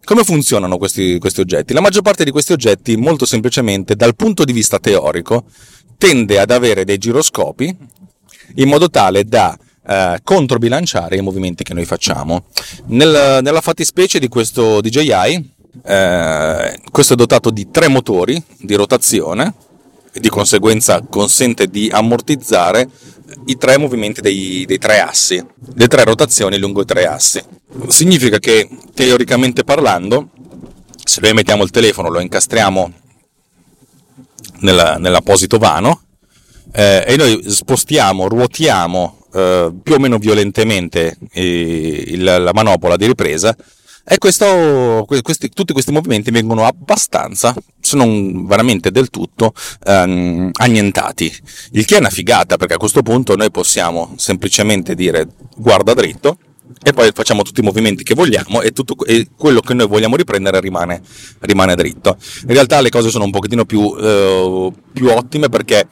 Come 0.06 0.24
funzionano 0.24 0.78
questi, 0.78 1.20
questi 1.20 1.42
oggetti? 1.42 1.74
La 1.74 1.82
maggior 1.82 2.02
parte 2.02 2.24
di 2.24 2.32
questi 2.32 2.54
oggetti, 2.54 2.96
molto 2.96 3.26
semplicemente, 3.26 3.98
dal 3.98 4.16
punto 4.16 4.46
di 4.46 4.54
vista 4.54 4.80
teorico, 4.80 5.48
tende 5.98 6.40
ad 6.40 6.52
avere 6.52 6.86
dei 6.86 6.98
giroscopi 6.98 7.76
in 8.56 8.70
modo 8.70 8.90
tale 8.90 9.26
da 9.26 9.58
eh, 9.86 10.20
controbilanciare 10.24 11.18
i 11.18 11.22
movimenti 11.22 11.64
che 11.64 11.74
noi 11.74 11.84
facciamo. 11.84 12.46
Nel, 12.86 13.40
nella 13.42 13.60
fattispecie 13.60 14.18
di 14.20 14.30
questo 14.30 14.80
DJI 14.80 15.56
eh, 15.84 16.80
questo 16.92 17.14
è 17.14 17.16
dotato 17.16 17.50
di 17.50 17.70
tre 17.70 17.88
motori 17.88 18.42
di 18.60 18.76
rotazione 18.76 19.54
e 20.12 20.20
di 20.20 20.30
conseguenza 20.30 21.02
consente 21.02 21.68
di 21.68 21.90
ammortizzare 21.92 22.90
i 23.46 23.58
tre 23.58 23.78
movimenti 23.78 24.22
dei, 24.22 24.66
dei 24.66 24.78
tre 24.78 25.00
assi, 25.00 25.44
le 25.76 25.88
tre 25.88 26.04
rotazioni 26.04 26.58
lungo 26.58 26.82
i 26.82 26.86
tre 26.86 27.06
assi. 27.06 27.42
Significa 27.88 28.40
che 28.40 28.68
teoricamente 28.94 29.64
parlando, 29.64 30.30
se 31.04 31.22
noi 31.22 31.34
mettiamo 31.34 31.64
il 31.64 31.72
telefono, 31.72 32.10
lo 32.10 32.20
incastriamo 32.20 32.92
nella, 34.60 34.98
nell'apposito 34.98 35.58
vano 35.58 36.02
eh, 36.72 37.04
e 37.06 37.16
noi 37.16 37.44
spostiamo, 37.46 38.28
ruotiamo 38.28 39.26
eh, 39.34 39.74
più 39.84 39.94
o 39.94 40.00
meno 40.00 40.18
violentemente 40.18 41.18
eh, 41.32 42.04
il, 42.08 42.24
la 42.24 42.52
manopola 42.54 42.96
di 42.98 43.06
ripresa, 43.06 43.56
e 44.10 44.18
questo, 44.20 45.06
questi, 45.22 45.50
tutti 45.50 45.74
questi 45.74 45.92
movimenti 45.92 46.32
vengono 46.32 46.66
abbastanza, 46.66 47.54
se 47.82 47.98
non 47.98 48.46
veramente 48.48 48.90
del 48.90 49.10
tutto, 49.10 49.54
ehm, 49.84 50.52
annientati. 50.54 51.30
Il 51.72 51.84
che 51.84 51.96
è 51.96 52.00
una 52.00 52.10
figata, 52.10 52.56
perché 52.56 52.76
a 52.76 52.78
questo 52.78 53.02
punto 53.02 53.36
noi 53.36 53.52
possiamo 53.52 54.14
semplicemente 54.16 54.96
dire 54.96 55.28
guarda 55.58 55.94
dritto, 55.94 56.38
e 56.82 56.94
poi 56.94 57.12
facciamo 57.14 57.42
tutti 57.42 57.60
i 57.60 57.64
movimenti 57.64 58.04
che 58.04 58.14
vogliamo 58.14 58.62
e, 58.62 58.72
tutto, 58.72 58.96
e 59.06 59.28
quello 59.36 59.60
che 59.60 59.74
noi 59.74 59.88
vogliamo 59.88 60.16
riprendere 60.16 60.62
rimane, 60.62 61.02
rimane, 61.40 61.76
dritto. 61.76 62.16
In 62.44 62.54
realtà 62.54 62.80
le 62.80 62.90
cose 62.90 63.10
sono 63.10 63.26
un 63.26 63.32
pochettino 63.32 63.66
più, 63.66 63.94
eh, 64.00 64.72
più 64.94 65.08
ottime 65.10 65.50
perché 65.50 65.86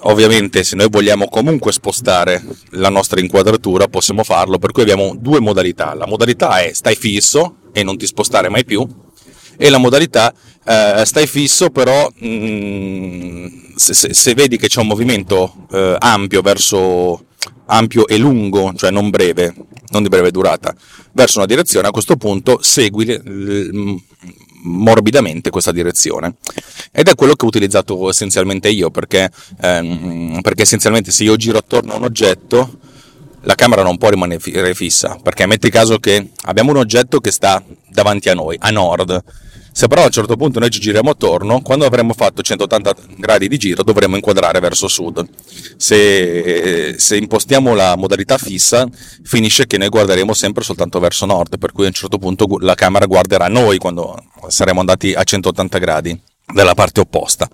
ovviamente 0.00 0.62
se 0.62 0.76
noi 0.76 0.88
vogliamo 0.88 1.28
comunque 1.28 1.72
spostare 1.72 2.42
la 2.70 2.88
nostra 2.88 3.20
inquadratura 3.20 3.88
possiamo 3.88 4.24
farlo, 4.24 4.58
per 4.58 4.72
cui 4.72 4.82
abbiamo 4.82 5.14
due 5.18 5.40
modalità. 5.40 5.94
La 5.94 6.06
modalità 6.06 6.60
è 6.60 6.72
stai 6.72 6.96
fisso 6.96 7.56
e 7.72 7.82
non 7.82 7.96
ti 7.96 8.06
spostare 8.06 8.48
mai 8.48 8.64
più 8.64 8.86
e 9.56 9.70
la 9.70 9.78
modalità 9.78 10.32
eh, 10.64 11.02
stai 11.04 11.26
fisso 11.26 11.70
però 11.70 12.08
mh, 12.14 12.28
mm, 12.28 13.46
se, 13.74 13.94
se, 13.94 14.14
se, 14.14 14.34
vedi 14.34 14.56
che 14.56 14.68
c'è 14.68 14.80
un 14.80 14.86
movimento 14.86 15.66
eh, 15.72 15.96
ampio 15.98 16.42
verso 16.42 17.24
ampio 17.66 18.06
e 18.06 18.18
lungo, 18.18 18.72
cioè 18.74 18.90
non 18.90 19.10
breve, 19.10 19.54
non 19.90 20.02
di 20.02 20.08
breve 20.08 20.30
durata, 20.30 20.74
verso 21.12 21.38
una 21.38 21.46
direzione, 21.46 21.88
a 21.88 21.90
questo 21.90 22.16
punto 22.16 22.58
segui 22.62 23.04
morbidamente 24.62 25.50
questa 25.50 25.72
direzione. 25.72 26.34
Ed 26.92 27.08
è 27.08 27.14
quello 27.14 27.34
che 27.34 27.44
ho 27.44 27.48
utilizzato 27.48 28.08
essenzialmente 28.08 28.68
io, 28.68 28.90
perché, 28.90 29.30
ehm, 29.60 30.40
perché 30.40 30.62
essenzialmente 30.62 31.10
se 31.10 31.24
io 31.24 31.36
giro 31.36 31.58
attorno 31.58 31.92
a 31.92 31.96
un 31.96 32.04
oggetto, 32.04 32.78
la 33.42 33.54
camera 33.54 33.82
non 33.82 33.98
può 33.98 34.10
rimanere 34.10 34.74
fissa, 34.74 35.18
perché 35.22 35.46
metti 35.46 35.70
caso 35.70 35.98
che 35.98 36.30
abbiamo 36.46 36.70
un 36.70 36.78
oggetto 36.78 37.20
che 37.20 37.30
sta 37.30 37.62
davanti 37.88 38.28
a 38.28 38.34
noi, 38.34 38.56
a 38.58 38.70
nord, 38.70 39.22
se 39.78 39.86
però 39.86 40.02
a 40.02 40.06
un 40.06 40.10
certo 40.10 40.34
punto 40.34 40.58
noi 40.58 40.70
ci 40.70 40.80
giriamo 40.80 41.10
attorno, 41.10 41.60
quando 41.60 41.86
avremo 41.86 42.12
fatto 42.12 42.42
180 42.42 42.96
gradi 43.16 43.46
di 43.46 43.58
giro 43.58 43.84
dovremo 43.84 44.16
inquadrare 44.16 44.58
verso 44.58 44.88
sud. 44.88 45.24
Se, 45.76 46.96
se, 46.98 47.16
impostiamo 47.16 47.76
la 47.76 47.94
modalità 47.94 48.38
fissa, 48.38 48.88
finisce 49.22 49.68
che 49.68 49.78
noi 49.78 49.88
guarderemo 49.88 50.34
sempre 50.34 50.64
soltanto 50.64 50.98
verso 50.98 51.26
nord, 51.26 51.58
per 51.58 51.70
cui 51.70 51.84
a 51.84 51.86
un 51.86 51.92
certo 51.92 52.18
punto 52.18 52.48
la 52.58 52.74
camera 52.74 53.06
guarderà 53.06 53.46
noi 53.46 53.78
quando 53.78 54.20
saremo 54.48 54.80
andati 54.80 55.12
a 55.12 55.22
180 55.22 55.78
gradi 55.78 56.20
dalla 56.52 56.74
parte 56.74 56.98
opposta. 56.98 57.48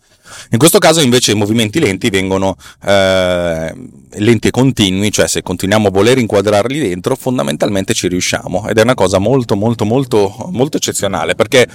In 0.53 0.59
questo 0.59 0.79
caso 0.79 1.03
invece 1.03 1.33
i 1.33 1.35
movimenti 1.35 1.79
lenti 1.79 2.09
vengono 2.09 2.57
eh, 2.87 3.75
lenti 4.13 4.49
e 4.49 4.51
continui, 4.51 5.13
cioè 5.13 5.29
se 5.29 5.43
continuiamo 5.43 5.89
a 5.89 5.91
voler 5.91 6.17
inquadrarli 6.17 6.81
dentro, 6.81 7.17
fondamentalmente 7.17 7.93
ci 7.93 8.09
riusciamo 8.09 8.67
ed 8.67 8.79
è 8.79 8.83
una 8.83 8.95
cosa 8.95 9.19
molto 9.19 9.57
molto 9.57 9.85
molto 9.85 10.49
molto 10.53 10.79
eccezionale 10.79 11.35
perché 11.35 11.69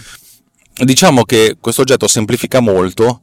diciamo 0.85 1.23
che 1.23 1.57
questo 1.59 1.81
oggetto 1.81 2.07
semplifica 2.07 2.59
molto 2.59 3.21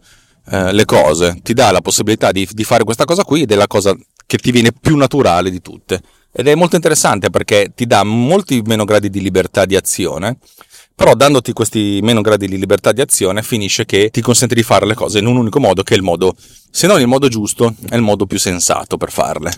eh, 0.51 0.73
le 0.73 0.85
cose, 0.85 1.39
ti 1.43 1.55
dà 1.55 1.71
la 1.71 1.81
possibilità 1.81 2.33
di, 2.33 2.47
di, 2.51 2.65
fare 2.65 2.85
questa 2.85 3.05
cosa 3.05 3.25
qui 3.25 3.43
ed 3.43 3.53
è 3.53 3.57
la 3.57 3.67
cosa 3.67 3.97
che 4.27 4.39
ti 4.39 4.51
viene 4.51 4.73
più 4.73 4.97
naturale 4.97 5.51
di 5.51 5.61
tutte. 5.61 6.01
Ed 6.33 6.47
è 6.49 6.55
molto 6.55 6.77
interessante 6.77 7.31
perché 7.31 7.73
ti 7.75 7.87
dà 7.87 8.05
molti 8.05 8.61
meno 8.65 8.85
gradi 8.85 9.09
di 9.09 9.21
libertà 9.21 9.65
di 9.65 9.75
azione, 9.75 10.39
però 10.95 11.15
dandoti 11.15 11.53
questi 11.53 12.01
meno 12.03 12.21
gradi 12.21 12.47
di 12.47 12.59
libertà 12.59 12.93
di 12.93 13.01
azione 13.01 13.43
finisce 13.43 13.87
che 13.87 14.11
ti 14.11 14.21
consente 14.21 14.55
di 14.55 14.63
fare 14.63 14.87
le 14.87 14.95
cose 14.95 15.19
in 15.19 15.27
un 15.27 15.37
unico 15.37 15.61
modo 15.61 15.83
che 15.83 15.95
è 15.95 15.97
il 15.97 16.03
modo, 16.03 16.35
se 16.71 16.87
non 16.87 17.01
il 17.01 17.07
modo 17.07 17.29
giusto, 17.29 17.75
è 17.89 17.97
il 17.97 18.03
modo 18.03 18.27
più 18.27 18.39
sensato 18.39 18.97
per 18.97 19.11
farle. 19.11 19.53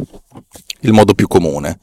il 0.83 0.93
modo 0.93 1.15
più 1.15 1.27
comune. 1.27 1.79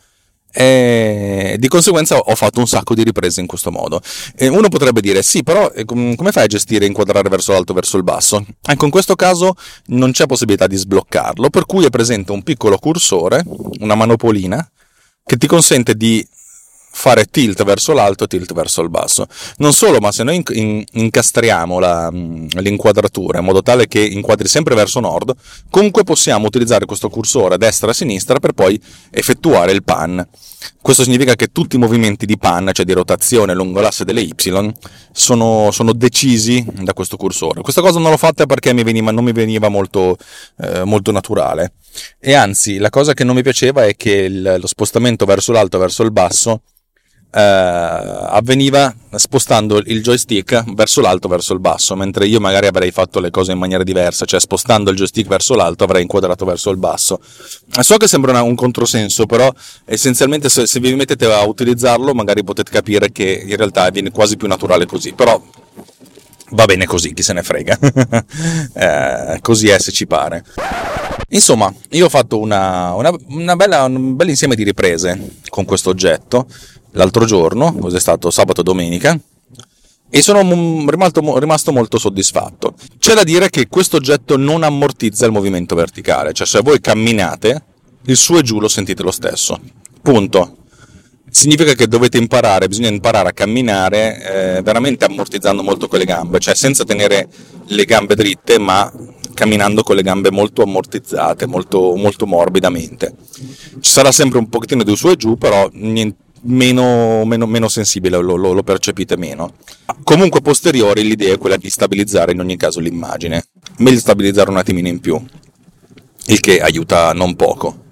E 0.57 1.57
di 1.59 1.67
conseguenza 1.67 2.17
ho 2.17 2.33
fatto 2.33 2.61
un 2.61 2.67
sacco 2.67 2.95
di 2.95 3.03
riprese 3.03 3.41
in 3.41 3.47
questo 3.47 3.71
modo. 3.71 4.01
E 4.37 4.47
uno 4.47 4.69
potrebbe 4.69 5.01
dire: 5.01 5.21
sì, 5.21 5.43
però 5.43 5.69
eh, 5.71 5.83
come 5.83 6.31
fai 6.31 6.43
a 6.43 6.47
gestire 6.47 6.85
e 6.85 6.87
inquadrare 6.87 7.27
verso 7.27 7.51
l'alto 7.51 7.73
o 7.73 7.75
verso 7.75 7.97
il 7.97 8.03
basso? 8.03 8.45
Ecco, 8.65 8.85
in 8.85 8.91
questo 8.91 9.15
caso 9.15 9.55
non 9.87 10.11
c'è 10.11 10.25
possibilità 10.27 10.67
di 10.67 10.77
sbloccarlo, 10.77 11.49
per 11.49 11.65
cui 11.65 11.83
è 11.83 11.89
presente 11.89 12.31
un 12.31 12.41
piccolo 12.41 12.77
cursore, 12.77 13.43
una 13.79 13.95
manopolina, 13.95 14.65
che 15.25 15.35
ti 15.35 15.47
consente 15.47 15.95
di 15.95 16.25
fare 16.97 17.25
tilt 17.25 17.61
verso 17.65 17.91
l'alto 17.91 18.23
e 18.23 18.27
tilt 18.27 18.53
verso 18.53 18.81
il 18.81 18.89
basso. 18.89 19.27
Non 19.57 19.73
solo, 19.73 19.99
ma 19.99 20.13
se 20.13 20.23
noi 20.23 20.41
incastriamo 20.93 21.77
la, 21.77 22.09
mm, 22.09 22.47
l'inquadratura 22.59 23.39
in 23.39 23.45
modo 23.45 23.61
tale 23.61 23.85
che 23.87 23.99
inquadri 23.99 24.47
sempre 24.47 24.75
verso 24.75 25.01
nord, 25.01 25.35
comunque 25.69 26.03
possiamo 26.03 26.47
utilizzare 26.47 26.85
questo 26.85 27.09
cursore 27.09 27.57
destra 27.57 27.91
e 27.91 27.93
sinistra 27.93 28.39
per 28.39 28.53
poi 28.53 28.81
effettuare 29.11 29.73
il 29.73 29.83
pan. 29.83 30.25
Questo 30.81 31.03
significa 31.03 31.35
che 31.35 31.47
tutti 31.51 31.75
i 31.75 31.79
movimenti 31.79 32.25
di 32.25 32.37
pan, 32.37 32.69
cioè 32.71 32.85
di 32.85 32.93
rotazione 32.93 33.53
lungo 33.53 33.81
l'asse 33.81 34.05
delle 34.05 34.21
Y, 34.21 34.33
sono, 35.11 35.69
sono 35.71 35.93
decisi 35.93 36.65
da 36.81 36.93
questo 36.93 37.17
cursore. 37.17 37.61
Questa 37.61 37.81
cosa 37.81 37.99
non 37.99 38.09
l'ho 38.09 38.17
fatta 38.17 38.45
perché 38.45 38.73
mi 38.73 38.83
veniva, 38.83 39.11
non 39.11 39.25
mi 39.25 39.33
veniva 39.33 39.67
molto, 39.67 40.17
eh, 40.59 40.85
molto 40.85 41.11
naturale. 41.11 41.73
E 42.19 42.33
anzi, 42.33 42.77
la 42.77 42.89
cosa 42.89 43.13
che 43.13 43.25
non 43.25 43.35
mi 43.35 43.43
piaceva 43.43 43.85
è 43.85 43.95
che 43.95 44.11
il, 44.11 44.57
lo 44.59 44.67
spostamento 44.67 45.25
verso 45.25 45.51
l'alto 45.51 45.75
e 45.75 45.79
verso 45.79 46.01
il 46.03 46.11
basso 46.11 46.61
eh, 47.35 47.41
avveniva 47.41 48.95
spostando 49.15 49.81
il 49.85 50.01
joystick 50.01 50.73
verso 50.73 51.01
l'alto 51.01 51.27
verso 51.27 51.53
il 51.53 51.59
basso, 51.59 51.93
mentre 51.95 52.27
io 52.27 52.39
magari 52.39 52.67
avrei 52.67 52.91
fatto 52.91 53.19
le 53.19 53.29
cose 53.29 53.51
in 53.51 53.57
maniera 53.57 53.83
diversa, 53.83 54.23
cioè 54.23 54.39
spostando 54.39 54.89
il 54.89 54.95
joystick 54.95 55.27
verso 55.27 55.53
l'alto 55.53 55.83
avrei 55.83 56.01
inquadrato 56.01 56.45
verso 56.45 56.69
il 56.69 56.77
basso. 56.77 57.19
So 57.81 57.97
che 57.97 58.07
sembra 58.07 58.31
una, 58.31 58.41
un 58.41 58.55
controsenso, 58.55 59.25
però 59.25 59.53
essenzialmente 59.83 60.47
se, 60.47 60.65
se 60.65 60.79
vi 60.79 60.95
mettete 60.95 61.25
a 61.25 61.43
utilizzarlo 61.43 62.13
magari 62.13 62.41
potete 62.43 62.71
capire 62.71 63.11
che 63.11 63.43
in 63.45 63.57
realtà 63.57 63.89
viene 63.89 64.11
quasi 64.11 64.37
più 64.37 64.47
naturale 64.47 64.85
così, 64.85 65.11
però 65.11 65.41
va 66.51 66.65
bene 66.65 66.85
così, 66.85 67.13
chi 67.13 67.21
se 67.21 67.33
ne 67.33 67.43
frega. 67.43 67.77
eh, 69.35 69.39
così 69.41 69.67
è 69.67 69.77
se 69.77 69.91
ci 69.91 70.07
pare. 70.07 70.45
Insomma, 71.29 71.73
io 71.89 72.05
ho 72.05 72.09
fatto 72.09 72.39
una, 72.39 72.93
una, 72.93 73.11
una 73.27 73.55
bella, 73.57 73.83
un 73.83 74.15
bel 74.15 74.29
insieme 74.29 74.55
di 74.55 74.63
riprese 74.63 75.39
con 75.49 75.65
questo 75.65 75.89
oggetto 75.89 76.47
l'altro 76.95 77.25
giorno, 77.25 77.73
cos'è 77.73 77.99
stato 77.99 78.29
sabato 78.31 78.61
e 78.61 78.63
domenica, 78.63 79.19
e 80.09 80.21
sono 80.21 80.41
rimasto, 80.89 81.39
rimasto, 81.39 81.71
molto 81.71 81.97
soddisfatto. 81.97 82.75
C'è 82.99 83.13
da 83.13 83.23
dire 83.23 83.49
che 83.49 83.67
questo 83.67 83.97
oggetto 83.97 84.37
non 84.37 84.63
ammortizza 84.63 85.25
il 85.25 85.31
movimento 85.31 85.75
verticale, 85.75 86.33
cioè 86.33 86.47
se 86.47 86.61
voi 86.61 86.79
camminate, 86.79 87.63
il 88.05 88.15
su 88.15 88.35
e 88.37 88.41
giù 88.41 88.59
lo 88.59 88.67
sentite 88.67 89.03
lo 89.03 89.11
stesso. 89.11 89.59
Punto. 90.01 90.57
Significa 91.29 91.73
che 91.73 91.87
dovete 91.87 92.17
imparare, 92.17 92.69
bisogna 92.69 92.87
imparare 92.87 93.29
a 93.29 93.33
camminare 93.33 94.57
eh, 94.57 94.61
veramente 94.61 95.03
ammortizzando 95.03 95.63
molto 95.63 95.89
con 95.89 95.99
le 95.99 96.05
gambe, 96.05 96.39
cioè 96.39 96.55
senza 96.55 96.85
tenere 96.85 97.27
le 97.65 97.83
gambe 97.83 98.15
dritte, 98.15 98.57
ma 98.57 98.89
camminando 99.33 99.83
con 99.83 99.97
le 99.97 100.01
gambe 100.01 100.31
molto 100.31 100.61
ammortizzate, 100.61 101.45
molto, 101.45 101.93
molto 101.95 102.25
morbidamente. 102.25 103.15
Ci 103.81 103.91
sarà 103.91 104.13
sempre 104.13 104.39
un 104.39 104.47
pochettino 104.47 104.83
di 104.83 104.95
su 104.95 105.09
e 105.09 105.17
giù, 105.17 105.37
però 105.37 105.67
niente 105.73 106.23
meno, 106.45 107.23
meno, 107.25 107.45
meno 107.45 107.67
sensibile, 107.67 108.17
lo, 108.17 108.35
lo, 108.35 108.51
lo, 108.53 108.63
percepite 108.63 109.17
meno. 109.17 109.53
Comunque 110.03 110.41
posteriori 110.41 111.03
l'idea 111.03 111.33
è 111.33 111.37
quella 111.37 111.57
di 111.57 111.69
stabilizzare 111.69 112.31
in 112.31 112.39
ogni 112.39 112.57
caso 112.57 112.79
l'immagine, 112.79 113.45
meglio 113.77 113.99
stabilizzare 113.99 114.49
un 114.49 114.57
attimino 114.57 114.87
in 114.87 114.99
più, 114.99 115.23
il 116.27 116.39
che 116.39 116.59
aiuta 116.59 117.13
non 117.13 117.35
poco. 117.35 117.83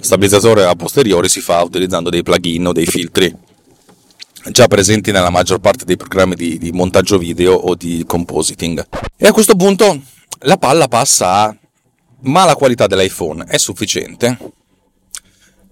Stabilizzatore 0.00 0.64
a 0.64 0.74
posteriori 0.74 1.28
si 1.28 1.40
fa 1.40 1.62
utilizzando 1.62 2.10
dei 2.10 2.22
plugin 2.22 2.66
o 2.66 2.72
dei 2.72 2.86
filtri 2.86 3.34
già 4.50 4.66
presenti 4.66 5.10
nella 5.10 5.30
maggior 5.30 5.58
parte 5.58 5.84
dei 5.84 5.96
programmi 5.96 6.34
di, 6.34 6.58
di 6.58 6.72
montaggio 6.72 7.16
video 7.16 7.54
o 7.54 7.74
di 7.74 8.04
compositing. 8.06 8.86
E 9.16 9.26
a 9.26 9.32
questo 9.32 9.54
punto 9.54 10.02
la 10.40 10.56
palla 10.58 10.88
passa 10.88 11.44
a 11.44 11.56
ma 12.26 12.44
la 12.44 12.54
qualità 12.54 12.86
dell'iPhone 12.86 13.44
è 13.44 13.58
sufficiente? 13.58 14.38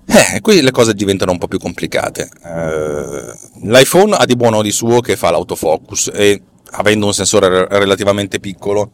Eh, 0.05 0.41
qui 0.41 0.61
le 0.61 0.71
cose 0.71 0.95
diventano 0.95 1.33
un 1.33 1.39
po' 1.39 1.49
più 1.49 1.59
complicate. 1.59 2.29
Eh, 2.45 3.69
L'iPhone 3.69 4.15
ha 4.15 4.25
di 4.25 4.37
buono 4.37 4.63
di 4.63 4.73
suo 4.73 5.01
che 5.01 5.17
fa 5.17 5.31
l'autofocus 5.31 6.11
e 6.13 6.43
avendo 6.73 7.07
un 7.07 7.15
sensore 7.15 7.67
relativamente 7.69 8.41
piccolo 8.41 8.93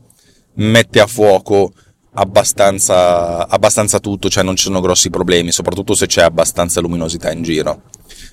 mette 0.55 1.01
a 1.01 1.07
fuoco 1.07 1.73
abbastanza, 2.15 3.49
abbastanza 3.49 4.01
tutto, 4.01 4.29
cioè 4.29 4.43
non 4.43 4.57
ci 4.57 4.65
sono 4.65 4.81
grossi 4.81 5.11
problemi, 5.11 5.53
soprattutto 5.53 5.95
se 5.95 6.07
c'è 6.07 6.23
abbastanza 6.23 6.81
luminosità 6.81 7.31
in 7.31 7.43
giro. 7.43 7.83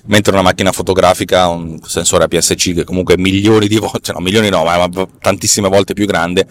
Mentre 0.06 0.32
una 0.32 0.42
macchina 0.42 0.72
fotografica 0.72 1.42
ha 1.42 1.48
un 1.48 1.78
sensore 1.84 2.24
APS-C 2.24 2.74
che 2.74 2.84
comunque 2.84 3.16
milioni 3.16 3.68
di 3.68 3.76
volte, 3.78 4.12
no 4.12 4.20
milioni 4.20 4.48
no, 4.48 4.64
ma 4.64 4.88
tantissime 5.20 5.68
volte 5.68 5.94
più 5.94 6.06
grande, 6.06 6.46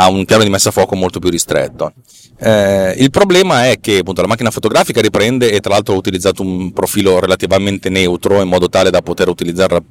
ha 0.00 0.08
un 0.08 0.24
piano 0.24 0.44
di 0.44 0.50
messa 0.50 0.68
a 0.68 0.72
fuoco 0.72 0.94
molto 0.94 1.18
più 1.18 1.28
ristretto. 1.28 1.92
Eh, 2.40 2.94
il 2.98 3.10
problema 3.10 3.68
è 3.68 3.80
che 3.80 3.98
appunto, 3.98 4.20
la 4.20 4.28
macchina 4.28 4.52
fotografica 4.52 5.00
riprende 5.00 5.50
e 5.50 5.58
tra 5.58 5.72
l'altro 5.72 5.94
ho 5.94 5.96
utilizzato 5.96 6.42
un 6.42 6.72
profilo 6.72 7.18
relativamente 7.18 7.88
neutro 7.88 8.40
in 8.40 8.46
modo 8.46 8.68
tale 8.68 8.90
da 8.90 9.02
poter 9.02 9.28
utilizzare 9.28 9.82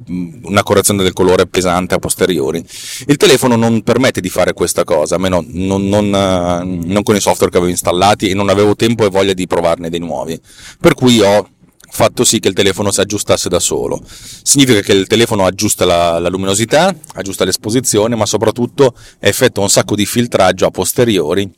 una 0.44 0.64
correzione 0.64 1.04
del 1.04 1.12
colore 1.12 1.46
pesante 1.46 1.96
a 1.96 2.00
posteriori. 2.00 2.64
Il 3.08 3.18
telefono 3.18 3.58
non 3.58 3.82
permette 3.82 4.22
di 4.22 4.30
fare 4.30 4.54
questa 4.54 4.86
cosa, 4.86 5.16
almeno 5.16 5.44
non, 5.46 5.90
non, 5.90 6.10
non 6.10 7.04
con 7.04 7.16
i 7.16 7.20
software 7.20 7.52
che 7.52 7.58
avevo 7.58 7.72
installati 7.72 8.30
e 8.30 8.34
non 8.34 8.48
avevo 8.48 8.78
tempo 8.78 9.06
e 9.06 9.10
voglia 9.10 9.34
di 9.34 9.46
provarne 9.46 9.90
dei 9.90 10.00
nuovi. 10.00 10.40
Per 10.80 10.94
cui 10.94 11.20
ho 11.20 11.50
fatto 11.98 12.24
sì 12.24 12.38
che 12.40 12.48
il 12.48 12.54
telefono 12.54 12.92
si 12.92 13.02
aggiustasse 13.02 13.50
da 13.50 13.60
solo. 13.60 14.00
Significa 14.06 14.82
che 14.82 14.94
il 14.94 15.08
telefono 15.08 15.48
aggiusta 15.48 15.84
la, 15.84 16.20
la 16.20 16.30
luminosità, 16.30 16.96
aggiusta 17.16 17.44
l'esposizione, 17.44 18.16
ma 18.16 18.28
soprattutto 18.28 18.94
effettua 19.18 19.64
un 19.64 19.70
sacco 19.70 19.96
di 19.96 20.06
filtraggio 20.06 20.68
a 20.68 20.70
posteriori 20.70 21.52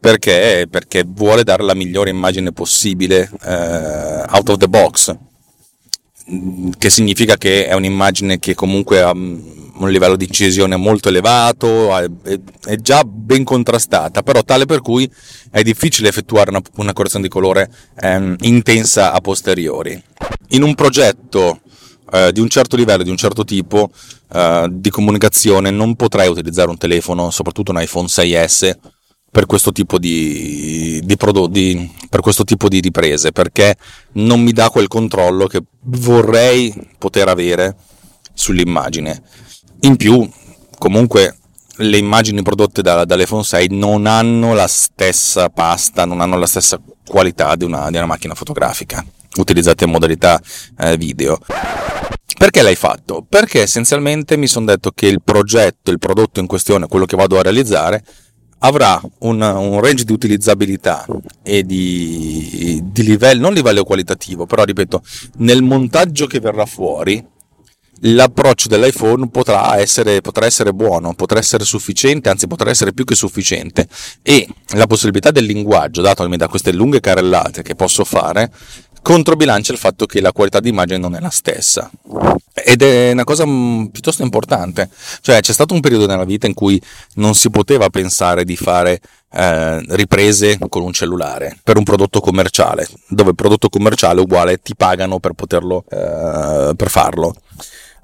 perché, 0.00 0.66
perché 0.68 1.04
vuole 1.06 1.44
dare 1.44 1.62
la 1.62 1.74
migliore 1.74 2.08
immagine 2.08 2.52
possibile 2.52 3.30
eh, 3.44 4.24
out 4.30 4.48
of 4.48 4.56
the 4.56 4.66
box, 4.66 5.14
che 6.78 6.90
significa 6.90 7.36
che 7.36 7.66
è 7.66 7.74
un'immagine 7.74 8.38
che 8.38 8.54
comunque 8.54 9.00
ha 9.00 9.12
un 9.12 9.90
livello 9.90 10.16
di 10.16 10.26
incisione 10.26 10.76
molto 10.76 11.08
elevato, 11.08 11.96
è, 11.96 12.08
è 12.64 12.76
già 12.76 13.02
ben 13.04 13.44
contrastata, 13.44 14.22
però 14.22 14.42
tale 14.42 14.66
per 14.66 14.80
cui 14.80 15.10
è 15.50 15.62
difficile 15.62 16.08
effettuare 16.08 16.50
una, 16.50 16.60
una 16.76 16.92
correzione 16.92 17.24
di 17.24 17.30
colore 17.30 17.70
ehm, 18.00 18.36
intensa 18.42 19.12
a 19.12 19.20
posteriori. 19.20 20.00
In 20.50 20.62
un 20.62 20.74
progetto 20.74 21.60
eh, 22.12 22.32
di 22.32 22.40
un 22.40 22.48
certo 22.48 22.76
livello, 22.76 23.02
di 23.02 23.10
un 23.10 23.16
certo 23.16 23.44
tipo 23.44 23.90
eh, 24.32 24.68
di 24.70 24.90
comunicazione, 24.90 25.70
non 25.70 25.96
potrei 25.96 26.28
utilizzare 26.28 26.70
un 26.70 26.78
telefono, 26.78 27.30
soprattutto 27.30 27.72
un 27.72 27.80
iPhone 27.80 28.06
6S, 28.06 28.76
per 29.32 29.46
questo 29.46 29.72
tipo 29.72 29.98
di, 29.98 31.00
di 31.02 31.16
prodotti, 31.16 31.90
per 32.10 32.20
questo 32.20 32.44
tipo 32.44 32.68
di 32.68 32.80
riprese, 32.80 33.32
perché 33.32 33.76
non 34.12 34.42
mi 34.42 34.52
dà 34.52 34.68
quel 34.68 34.88
controllo 34.88 35.46
che 35.46 35.62
vorrei 35.84 36.72
poter 36.98 37.28
avere 37.28 37.74
sull'immagine. 38.34 39.22
In 39.80 39.96
più, 39.96 40.28
comunque, 40.78 41.38
le 41.76 41.96
immagini 41.96 42.42
prodotte 42.42 42.82
da, 42.82 43.06
dall'iPhone 43.06 43.42
6 43.42 43.68
non 43.70 44.04
hanno 44.04 44.52
la 44.52 44.66
stessa 44.66 45.48
pasta, 45.48 46.04
non 46.04 46.20
hanno 46.20 46.36
la 46.36 46.46
stessa 46.46 46.78
qualità 47.06 47.56
di 47.56 47.64
una, 47.64 47.90
di 47.90 47.96
una 47.96 48.06
macchina 48.06 48.34
fotografica 48.34 49.02
utilizzate 49.36 49.84
in 49.84 49.90
modalità 49.90 50.38
eh, 50.78 50.98
video. 50.98 51.38
Perché 52.36 52.60
l'hai 52.60 52.76
fatto? 52.76 53.24
Perché 53.26 53.62
essenzialmente 53.62 54.36
mi 54.36 54.46
sono 54.46 54.66
detto 54.66 54.90
che 54.90 55.06
il 55.06 55.22
progetto, 55.22 55.90
il 55.90 55.98
prodotto 55.98 56.38
in 56.38 56.46
questione, 56.46 56.86
quello 56.86 57.06
che 57.06 57.16
vado 57.16 57.38
a 57.38 57.42
realizzare, 57.42 58.04
avrà 58.64 59.00
un, 59.20 59.40
un, 59.40 59.80
range 59.80 60.04
di 60.04 60.12
utilizzabilità 60.12 61.06
e 61.42 61.62
di, 61.64 62.80
di 62.84 63.02
livello, 63.02 63.40
non 63.40 63.54
livello 63.54 63.84
qualitativo, 63.84 64.46
però 64.46 64.64
ripeto, 64.64 65.02
nel 65.38 65.62
montaggio 65.62 66.26
che 66.26 66.40
verrà 66.40 66.66
fuori, 66.66 67.24
l'approccio 68.04 68.68
dell'iPhone 68.68 69.28
potrà 69.28 69.78
essere, 69.78 70.20
potrà 70.20 70.46
essere 70.46 70.72
buono, 70.72 71.14
potrà 71.14 71.38
essere 71.38 71.64
sufficiente, 71.64 72.28
anzi 72.28 72.46
potrà 72.46 72.70
essere 72.70 72.92
più 72.92 73.04
che 73.04 73.14
sufficiente. 73.14 73.86
E 74.22 74.46
la 74.74 74.86
possibilità 74.86 75.30
del 75.30 75.44
linguaggio, 75.44 76.02
dato 76.02 76.22
che 76.22 76.28
mi 76.28 76.36
dà 76.36 76.48
queste 76.48 76.72
lunghe 76.72 77.00
carrellate 77.00 77.62
che 77.62 77.74
posso 77.74 78.04
fare, 78.04 78.50
controbilancia 79.02 79.72
il 79.72 79.78
fatto 79.78 80.06
che 80.06 80.20
la 80.20 80.32
qualità 80.32 80.60
di 80.60 80.68
immagine 80.68 80.98
non 80.98 81.14
è 81.14 81.20
la 81.20 81.30
stessa. 81.30 81.90
Ed 82.54 82.82
è 82.82 83.12
una 83.12 83.24
cosa 83.24 83.44
mm, 83.46 83.86
piuttosto 83.86 84.22
importante, 84.22 84.88
cioè 85.20 85.40
c'è 85.40 85.52
stato 85.52 85.74
un 85.74 85.80
periodo 85.80 86.06
nella 86.06 86.24
vita 86.24 86.46
in 86.46 86.54
cui 86.54 86.80
non 87.14 87.34
si 87.34 87.50
poteva 87.50 87.90
pensare 87.90 88.44
di 88.44 88.56
fare 88.56 89.00
eh, 89.32 89.80
riprese 89.96 90.58
con 90.68 90.82
un 90.82 90.92
cellulare 90.92 91.58
per 91.62 91.76
un 91.76 91.84
prodotto 91.84 92.20
commerciale, 92.20 92.86
dove 93.08 93.30
il 93.30 93.34
prodotto 93.36 93.68
commerciale 93.68 94.20
uguale 94.20 94.60
ti 94.60 94.76
pagano 94.76 95.18
per 95.18 95.32
poterlo, 95.32 95.84
eh, 95.90 96.74
per 96.76 96.90
farlo. 96.90 97.34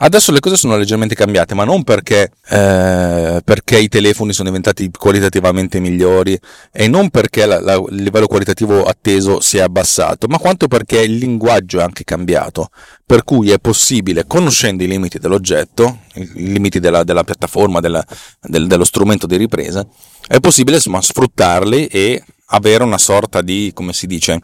Adesso 0.00 0.30
le 0.30 0.38
cose 0.38 0.56
sono 0.56 0.76
leggermente 0.76 1.16
cambiate, 1.16 1.54
ma 1.54 1.64
non 1.64 1.82
perché, 1.82 2.30
eh, 2.50 3.40
perché 3.44 3.78
i 3.80 3.88
telefoni 3.88 4.32
sono 4.32 4.48
diventati 4.48 4.88
qualitativamente 4.96 5.80
migliori 5.80 6.38
e 6.70 6.86
non 6.86 7.10
perché 7.10 7.46
la, 7.46 7.60
la, 7.60 7.74
il 7.74 8.02
livello 8.02 8.28
qualitativo 8.28 8.84
atteso 8.84 9.40
si 9.40 9.56
è 9.56 9.60
abbassato, 9.60 10.28
ma 10.28 10.38
quanto 10.38 10.68
perché 10.68 11.00
il 11.00 11.16
linguaggio 11.16 11.80
è 11.80 11.82
anche 11.82 12.04
cambiato. 12.04 12.70
Per 13.04 13.24
cui 13.24 13.50
è 13.50 13.58
possibile, 13.58 14.24
conoscendo 14.24 14.84
i 14.84 14.86
limiti 14.86 15.18
dell'oggetto, 15.18 16.02
i 16.14 16.52
limiti 16.52 16.78
della, 16.78 17.02
della 17.02 17.24
piattaforma, 17.24 17.80
della, 17.80 18.04
del, 18.40 18.68
dello 18.68 18.84
strumento 18.84 19.26
di 19.26 19.36
ripresa, 19.36 19.84
è 20.28 20.38
possibile 20.38 20.76
insomma, 20.76 21.02
sfruttarli 21.02 21.86
e 21.86 22.22
avere 22.50 22.84
una 22.84 22.98
sorta 22.98 23.42
di, 23.42 23.72
come 23.74 23.92
si 23.92 24.06
dice, 24.06 24.42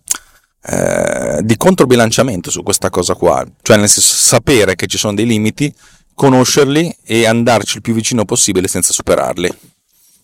eh, 0.67 1.41
di 1.43 1.57
controbilanciamento 1.59 2.51
su 2.51 2.63
questa 2.63 2.89
cosa 2.89 3.15
qua, 3.15 3.45
cioè 3.61 3.77
nel 3.77 3.89
senso 3.89 4.15
sapere 4.15 4.75
che 4.77 4.87
ci 4.87 4.97
sono 4.97 5.15
dei 5.15 5.27
limiti, 5.27 5.73
conoscerli 6.15 6.97
e 7.05 7.27
andarci 7.27 7.77
il 7.77 7.83
più 7.83 7.93
vicino 7.93 8.25
possibile 8.25 8.67
senza 8.69 8.93
superarli. 8.93 9.53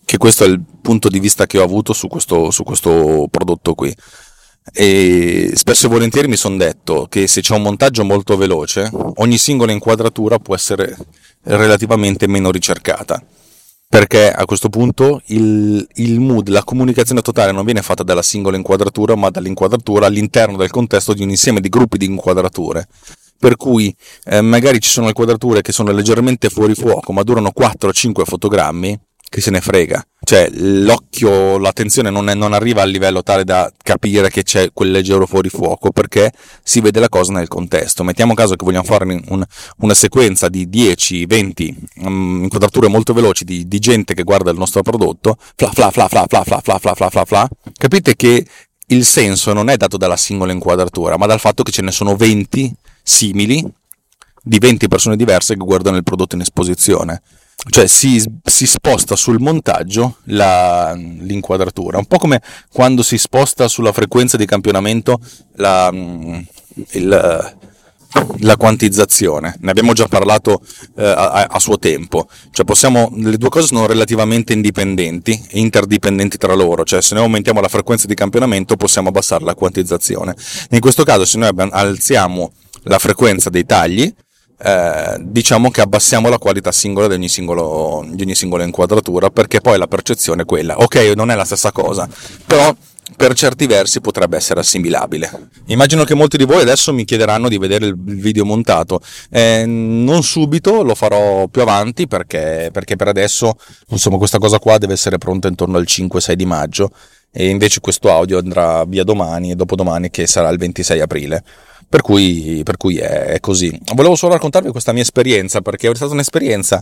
Che 0.03 0.17
questo 0.17 0.43
è 0.43 0.47
il 0.47 0.59
punto 0.81 1.09
di 1.09 1.19
vista 1.19 1.45
che 1.45 1.59
ho 1.59 1.63
avuto 1.63 1.93
su 1.93 2.07
questo, 2.07 2.49
su 2.49 2.63
questo 2.63 3.27
prodotto 3.29 3.75
qui. 3.75 3.95
E 4.73 5.51
spesso 5.53 5.85
e 5.85 5.89
volentieri 5.89 6.27
mi 6.27 6.35
sono 6.35 6.57
detto 6.57 7.07
che 7.07 7.27
se 7.27 7.41
c'è 7.41 7.53
un 7.53 7.61
montaggio 7.61 8.03
molto 8.03 8.35
veloce, 8.35 8.89
ogni 8.91 9.37
singola 9.37 9.71
inquadratura 9.71 10.39
può 10.39 10.55
essere 10.55 10.97
relativamente 11.43 12.27
meno 12.27 12.51
ricercata 12.51 13.23
perché 13.91 14.31
a 14.31 14.45
questo 14.45 14.69
punto 14.69 15.21
il, 15.25 15.85
il, 15.95 16.21
mood, 16.21 16.47
la 16.47 16.63
comunicazione 16.63 17.21
totale 17.21 17.51
non 17.51 17.65
viene 17.65 17.81
fatta 17.81 18.03
dalla 18.03 18.21
singola 18.21 18.55
inquadratura, 18.55 19.17
ma 19.17 19.29
dall'inquadratura 19.29 20.05
all'interno 20.05 20.55
del 20.55 20.69
contesto 20.69 21.13
di 21.13 21.23
un 21.23 21.29
insieme 21.29 21.59
di 21.59 21.67
gruppi 21.67 21.97
di 21.97 22.05
inquadrature. 22.05 22.87
Per 23.37 23.57
cui 23.57 23.93
eh, 24.23 24.39
magari 24.39 24.79
ci 24.79 24.89
sono 24.89 25.07
inquadrature 25.07 25.61
che 25.61 25.73
sono 25.73 25.91
leggermente 25.91 26.47
fuori 26.47 26.73
fuoco, 26.73 27.11
ma 27.11 27.23
durano 27.23 27.51
4-5 27.53 28.23
fotogrammi, 28.23 28.97
che 29.31 29.39
se 29.39 29.49
ne 29.49 29.61
frega. 29.61 30.05
Cioè, 30.21 30.49
l'occhio, 30.51 31.57
l'attenzione 31.57 32.09
non, 32.09 32.27
è, 32.27 32.33
non, 32.33 32.51
arriva 32.51 32.81
al 32.81 32.89
livello 32.89 33.23
tale 33.23 33.45
da 33.45 33.71
capire 33.81 34.29
che 34.29 34.43
c'è 34.43 34.71
quel 34.73 34.91
leggero 34.91 35.25
fuorifuoco, 35.25 35.91
perché 35.91 36.33
si 36.61 36.81
vede 36.81 36.99
la 36.99 37.07
cosa 37.07 37.31
nel 37.31 37.47
contesto. 37.47 38.03
Mettiamo 38.03 38.33
caso 38.33 38.57
che 38.57 38.65
vogliamo 38.65 38.83
fare 38.83 39.05
un, 39.05 39.43
una 39.77 39.93
sequenza 39.93 40.49
di 40.49 40.67
10, 40.67 41.25
20 41.25 41.75
um, 42.01 42.41
inquadrature 42.43 42.89
molto 42.89 43.13
veloci 43.13 43.45
di, 43.45 43.69
di, 43.69 43.79
gente 43.79 44.13
che 44.13 44.23
guarda 44.23 44.51
il 44.51 44.57
nostro 44.57 44.81
prodotto, 44.81 45.37
fla 45.55 45.71
fla 45.71 45.89
fla 45.89 46.09
fla 46.09 46.25
fla 46.27 46.43
fla 46.43 46.59
fla 46.59 46.77
fla 46.77 46.93
fla 46.93 47.09
fla 47.09 47.25
fla, 47.25 47.49
capite 47.77 48.17
che 48.17 48.45
il 48.87 49.05
senso 49.05 49.53
non 49.53 49.69
è 49.69 49.77
dato 49.77 49.95
dalla 49.95 50.17
singola 50.17 50.51
inquadratura, 50.51 51.15
ma 51.15 51.25
dal 51.25 51.39
fatto 51.39 51.63
che 51.63 51.71
ce 51.71 51.81
ne 51.81 51.91
sono 51.91 52.17
20 52.17 52.75
simili 53.01 53.65
di 54.43 54.59
20 54.59 54.89
persone 54.89 55.15
diverse 55.15 55.53
che 55.53 55.63
guardano 55.63 55.95
il 55.95 56.03
prodotto 56.03 56.35
in 56.35 56.41
esposizione 56.41 57.21
cioè 57.69 57.87
si, 57.87 58.23
si, 58.43 58.65
sposta 58.65 59.15
sul 59.15 59.39
montaggio 59.39 60.17
la, 60.25 60.93
l'inquadratura, 60.93 61.99
un 61.99 62.05
po' 62.05 62.17
come 62.17 62.41
quando 62.71 63.03
si 63.03 63.17
sposta 63.17 63.67
sulla 63.67 63.91
frequenza 63.91 64.35
di 64.35 64.45
campionamento 64.45 65.19
la, 65.57 65.91
il, 65.93 67.55
la 68.39 68.57
quantizzazione. 68.57 69.55
Ne 69.59 69.71
abbiamo 69.71 69.93
già 69.93 70.07
parlato 70.07 70.61
eh, 70.97 71.03
a, 71.05 71.47
a, 71.49 71.59
suo 71.59 71.77
tempo. 71.77 72.27
Cioè 72.51 72.65
possiamo, 72.65 73.11
le 73.15 73.37
due 73.37 73.49
cose 73.49 73.67
sono 73.67 73.85
relativamente 73.85 74.53
indipendenti 74.53 75.39
interdipendenti 75.51 76.37
tra 76.37 76.53
loro. 76.53 76.83
Cioè 76.83 77.01
se 77.01 77.13
noi 77.13 77.23
aumentiamo 77.23 77.61
la 77.61 77.69
frequenza 77.69 78.07
di 78.07 78.15
campionamento 78.15 78.75
possiamo 78.75 79.09
abbassare 79.09 79.43
la 79.43 79.55
quantizzazione. 79.55 80.35
In 80.71 80.79
questo 80.79 81.03
caso 81.03 81.25
se 81.25 81.37
noi 81.37 81.51
alziamo 81.69 82.51
la 82.83 82.99
frequenza 82.99 83.49
dei 83.49 83.65
tagli, 83.65 84.11
eh, 84.63 85.17
diciamo 85.19 85.71
che 85.71 85.81
abbassiamo 85.81 86.29
la 86.29 86.37
qualità 86.37 86.71
singola 86.71 87.07
di 87.07 87.15
ogni, 87.15 87.29
singolo, 87.29 88.05
di 88.09 88.23
ogni 88.23 88.35
singola 88.35 88.63
inquadratura 88.63 89.29
perché 89.29 89.59
poi 89.59 89.77
la 89.77 89.87
percezione 89.87 90.43
è 90.43 90.45
quella. 90.45 90.77
Ok, 90.77 91.13
non 91.15 91.31
è 91.31 91.35
la 91.35 91.45
stessa 91.45 91.71
cosa, 91.71 92.07
però 92.45 92.75
per 93.15 93.33
certi 93.33 93.65
versi 93.65 94.01
potrebbe 94.01 94.37
essere 94.37 94.59
assimilabile. 94.59 95.49
Immagino 95.65 96.03
che 96.03 96.13
molti 96.13 96.37
di 96.37 96.45
voi 96.45 96.61
adesso 96.61 96.93
mi 96.93 97.05
chiederanno 97.05 97.49
di 97.49 97.57
vedere 97.57 97.87
il 97.87 97.95
video 97.97 98.45
montato. 98.45 99.01
Eh, 99.29 99.65
non 99.65 100.23
subito, 100.23 100.83
lo 100.83 100.95
farò 100.95 101.47
più 101.47 101.61
avanti 101.61 102.07
perché, 102.07 102.69
perché 102.71 102.95
per 102.95 103.07
adesso 103.07 103.55
insomma, 103.89 104.17
questa 104.17 104.37
cosa 104.37 104.59
qua 104.59 104.77
deve 104.77 104.93
essere 104.93 105.17
pronta 105.17 105.47
intorno 105.47 105.77
al 105.77 105.85
5-6 105.87 106.33
di 106.33 106.45
maggio 106.45 106.91
e 107.31 107.49
invece 107.49 107.79
questo 107.79 108.11
audio 108.11 108.37
andrà 108.37 108.83
via 108.85 109.03
domani 109.03 109.51
e 109.51 109.55
dopodomani 109.55 110.09
che 110.09 110.27
sarà 110.27 110.49
il 110.49 110.57
26 110.57 110.99
aprile. 110.99 111.43
Per 111.91 112.01
cui, 112.01 112.61
per 112.63 112.77
cui 112.77 112.99
è, 112.99 113.37
così. 113.41 113.77
Volevo 113.93 114.15
solo 114.15 114.31
raccontarvi 114.31 114.71
questa 114.71 114.93
mia 114.93 115.01
esperienza, 115.01 115.59
perché 115.59 115.89
è 115.91 115.95
stata 115.95 116.13
un'esperienza 116.13 116.81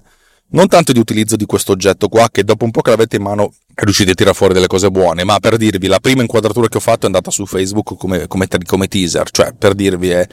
non 0.51 0.67
tanto 0.67 0.91
di 0.91 0.99
utilizzo 0.99 1.35
di 1.35 1.45
questo 1.45 1.71
oggetto 1.71 2.07
qua, 2.09 2.29
che 2.31 2.43
dopo 2.43 2.63
un 2.63 2.69
po' 2.69 2.81
che 2.81 2.91
l'avete 2.91 3.15
in 3.15 3.23
mano 3.23 3.51
riuscite 3.73 4.11
a 4.11 4.13
tirare 4.13 4.35
fuori 4.35 4.53
delle 4.53 4.67
cose 4.67 4.91
buone, 4.91 5.23
ma 5.23 5.39
per 5.39 5.57
dirvi, 5.57 5.87
la 5.87 5.99
prima 5.99 6.21
inquadratura 6.21 6.67
che 6.67 6.77
ho 6.77 6.81
fatto 6.81 7.01
è 7.01 7.05
andata 7.05 7.31
su 7.31 7.47
Facebook 7.47 7.97
come, 7.97 8.27
come, 8.27 8.47
come 8.65 8.87
teaser, 8.87 9.31
cioè 9.31 9.53
per 9.53 9.73
dirvi 9.73 10.09
è, 10.09 10.27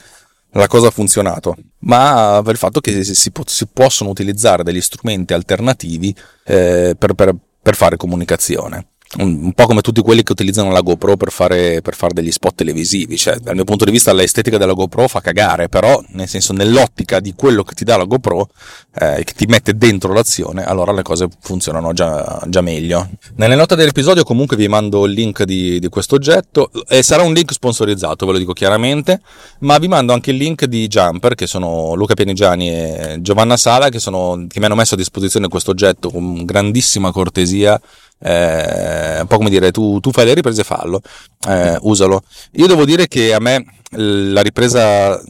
la 0.50 0.66
cosa 0.66 0.88
ha 0.88 0.90
funzionato, 0.90 1.56
ma 1.80 2.42
per 2.44 2.52
il 2.52 2.58
fatto 2.58 2.80
che 2.80 3.02
si, 3.02 3.14
si, 3.14 3.32
si 3.44 3.66
possono 3.72 4.10
utilizzare 4.10 4.62
degli 4.62 4.82
strumenti 4.82 5.32
alternativi 5.32 6.14
eh, 6.44 6.94
per, 6.98 7.14
per, 7.14 7.34
per 7.62 7.74
fare 7.74 7.96
comunicazione 7.96 8.88
un, 9.18 9.52
po' 9.52 9.66
come 9.66 9.80
tutti 9.80 10.00
quelli 10.00 10.22
che 10.22 10.32
utilizzano 10.32 10.70
la 10.70 10.80
GoPro 10.80 11.16
per 11.16 11.30
fare, 11.30 11.80
per 11.82 11.94
fare, 11.94 12.14
degli 12.14 12.30
spot 12.30 12.56
televisivi, 12.56 13.16
cioè 13.16 13.36
dal 13.36 13.54
mio 13.54 13.64
punto 13.64 13.84
di 13.84 13.90
vista 13.90 14.12
l'estetica 14.12 14.58
della 14.58 14.72
GoPro 14.72 15.08
fa 15.08 15.20
cagare, 15.20 15.68
però 15.68 16.02
nel 16.12 16.28
senso 16.28 16.52
nell'ottica 16.52 17.20
di 17.20 17.34
quello 17.34 17.62
che 17.62 17.74
ti 17.74 17.84
dà 17.84 17.96
la 17.96 18.04
GoPro, 18.04 18.48
eh, 18.94 19.22
che 19.24 19.32
ti 19.34 19.46
mette 19.46 19.76
dentro 19.76 20.12
l'azione, 20.12 20.64
allora 20.64 20.92
le 20.92 21.02
cose 21.02 21.28
funzionano 21.40 21.92
già, 21.92 22.42
già 22.48 22.60
meglio. 22.60 23.08
Nelle 23.36 23.54
note 23.54 23.76
dell'episodio 23.76 24.24
comunque 24.24 24.56
vi 24.56 24.68
mando 24.68 25.06
il 25.06 25.12
link 25.12 25.44
di, 25.44 25.78
di 25.78 25.88
questo 25.88 26.14
oggetto 26.14 26.70
e 26.88 27.02
sarà 27.02 27.22
un 27.22 27.32
link 27.32 27.52
sponsorizzato, 27.52 28.26
ve 28.26 28.32
lo 28.32 28.38
dico 28.38 28.52
chiaramente, 28.52 29.20
ma 29.60 29.78
vi 29.78 29.88
mando 29.88 30.12
anche 30.12 30.30
il 30.30 30.36
link 30.36 30.64
di 30.64 30.86
Jumper, 30.86 31.34
che 31.34 31.46
sono 31.46 31.94
Luca 31.94 32.14
Pianigiani 32.14 32.70
e 32.70 33.16
Giovanna 33.20 33.56
Sala, 33.56 33.88
che, 33.88 33.98
sono, 33.98 34.46
che 34.48 34.58
mi 34.58 34.66
hanno 34.66 34.74
messo 34.74 34.94
a 34.94 34.98
disposizione 34.98 35.48
questo 35.48 35.70
oggetto 35.70 36.10
con 36.10 36.44
grandissima 36.44 37.10
cortesia 37.12 37.80
eh, 38.18 39.20
un 39.20 39.26
po' 39.26 39.36
come 39.36 39.50
dire 39.50 39.70
tu, 39.70 40.00
tu, 40.00 40.10
fai 40.10 40.24
le 40.24 40.34
riprese 40.34 40.64
fallo. 40.64 41.00
Eh, 41.48 41.76
usalo. 41.82 42.22
Io 42.52 42.66
devo 42.66 42.84
dire 42.84 43.08
che 43.08 43.32
a 43.34 43.40
me 43.40 43.64
la 43.90 44.42
ripresa 44.42 45.22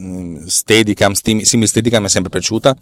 Steadicam 0.45 1.13
simil 1.13 1.67
Steadicam 1.67 2.01
mi 2.01 2.07
è 2.07 2.09
sempre 2.09 2.31
piaciuta 2.31 2.75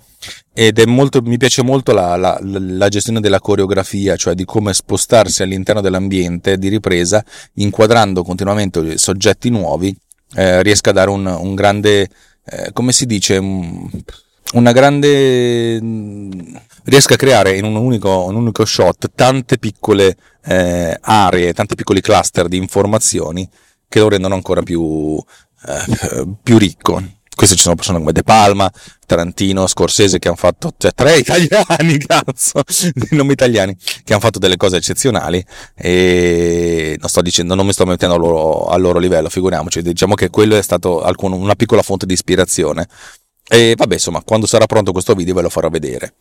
ed 0.53 0.79
è 0.79 0.85
molto, 0.85 1.21
mi 1.21 1.37
piace 1.37 1.63
molto 1.63 1.91
la, 1.91 2.15
la, 2.15 2.39
la, 2.41 2.87
gestione 2.87 3.19
della 3.19 3.41
coreografia 3.41 4.15
cioè 4.15 4.35
di 4.35 4.45
come 4.45 4.73
spostarsi 4.73 5.43
all'interno 5.43 5.81
dell'ambiente 5.81 6.57
di 6.57 6.69
ripresa 6.69 7.23
inquadrando 7.55 8.23
continuamente 8.23 8.97
soggetti 8.97 9.49
nuovi 9.49 9.95
eh, 10.35 10.63
riesca 10.63 10.91
a 10.91 10.93
dare 10.93 11.09
un, 11.09 11.25
un 11.25 11.55
grande 11.55 12.09
eh, 12.45 12.71
come 12.71 12.93
si 12.93 13.05
dice 13.05 13.39
una 14.53 14.71
grande 14.71 15.79
riesca 16.85 17.15
a 17.15 17.17
creare 17.17 17.57
in 17.57 17.65
un 17.65 17.75
unico, 17.75 18.25
un 18.25 18.35
unico 18.35 18.63
shot 18.63 19.11
tante 19.15 19.57
piccole 19.57 20.15
eh, 20.45 20.97
aree, 21.01 21.53
tanti 21.53 21.75
piccoli 21.75 22.01
cluster 22.01 22.47
di 22.47 22.57
informazioni 22.57 23.47
che 23.87 23.99
lo 23.99 24.09
rendono 24.09 24.35
ancora 24.35 24.61
più, 24.61 25.21
eh, 25.67 26.25
più 26.41 26.57
ricco. 26.57 27.01
Queste 27.35 27.57
ci 27.57 27.63
sono 27.63 27.75
persone 27.75 27.97
come 27.97 28.13
De 28.13 28.23
Palma, 28.23 28.71
Tarantino, 29.05 29.67
Scorsese 29.67 30.19
che 30.19 30.29
hanno 30.29 30.37
fatto, 30.37 30.73
cioè 30.77 30.93
tre 30.93 31.17
italiani, 31.19 31.97
cazzo, 31.97 32.63
nomi 33.09 33.33
italiani, 33.33 33.75
che 34.05 34.13
hanno 34.13 34.21
fatto 34.21 34.39
delle 34.39 34.55
cose 34.55 34.77
eccezionali 34.77 35.43
e 35.75 36.95
non 36.97 37.09
sto 37.09 37.21
dicendo, 37.21 37.55
non 37.55 37.65
mi 37.65 37.73
sto 37.73 37.85
mettendo 37.85 38.15
a 38.15 38.17
loro, 38.17 38.67
a 38.67 38.77
loro 38.77 38.99
livello, 38.99 39.27
figuriamoci, 39.27 39.81
diciamo 39.81 40.13
che 40.13 40.29
quello 40.29 40.55
è 40.55 40.61
stato 40.61 41.01
alcun, 41.01 41.33
una 41.33 41.55
piccola 41.55 41.81
fonte 41.81 42.05
di 42.05 42.13
ispirazione. 42.13 42.87
E 43.47 43.75
vabbè, 43.77 43.93
insomma, 43.93 44.21
quando 44.23 44.47
sarà 44.47 44.65
pronto 44.65 44.91
questo 44.91 45.13
video 45.13 45.35
ve 45.35 45.41
lo 45.43 45.49
farò 45.49 45.69
vedere. 45.69 46.13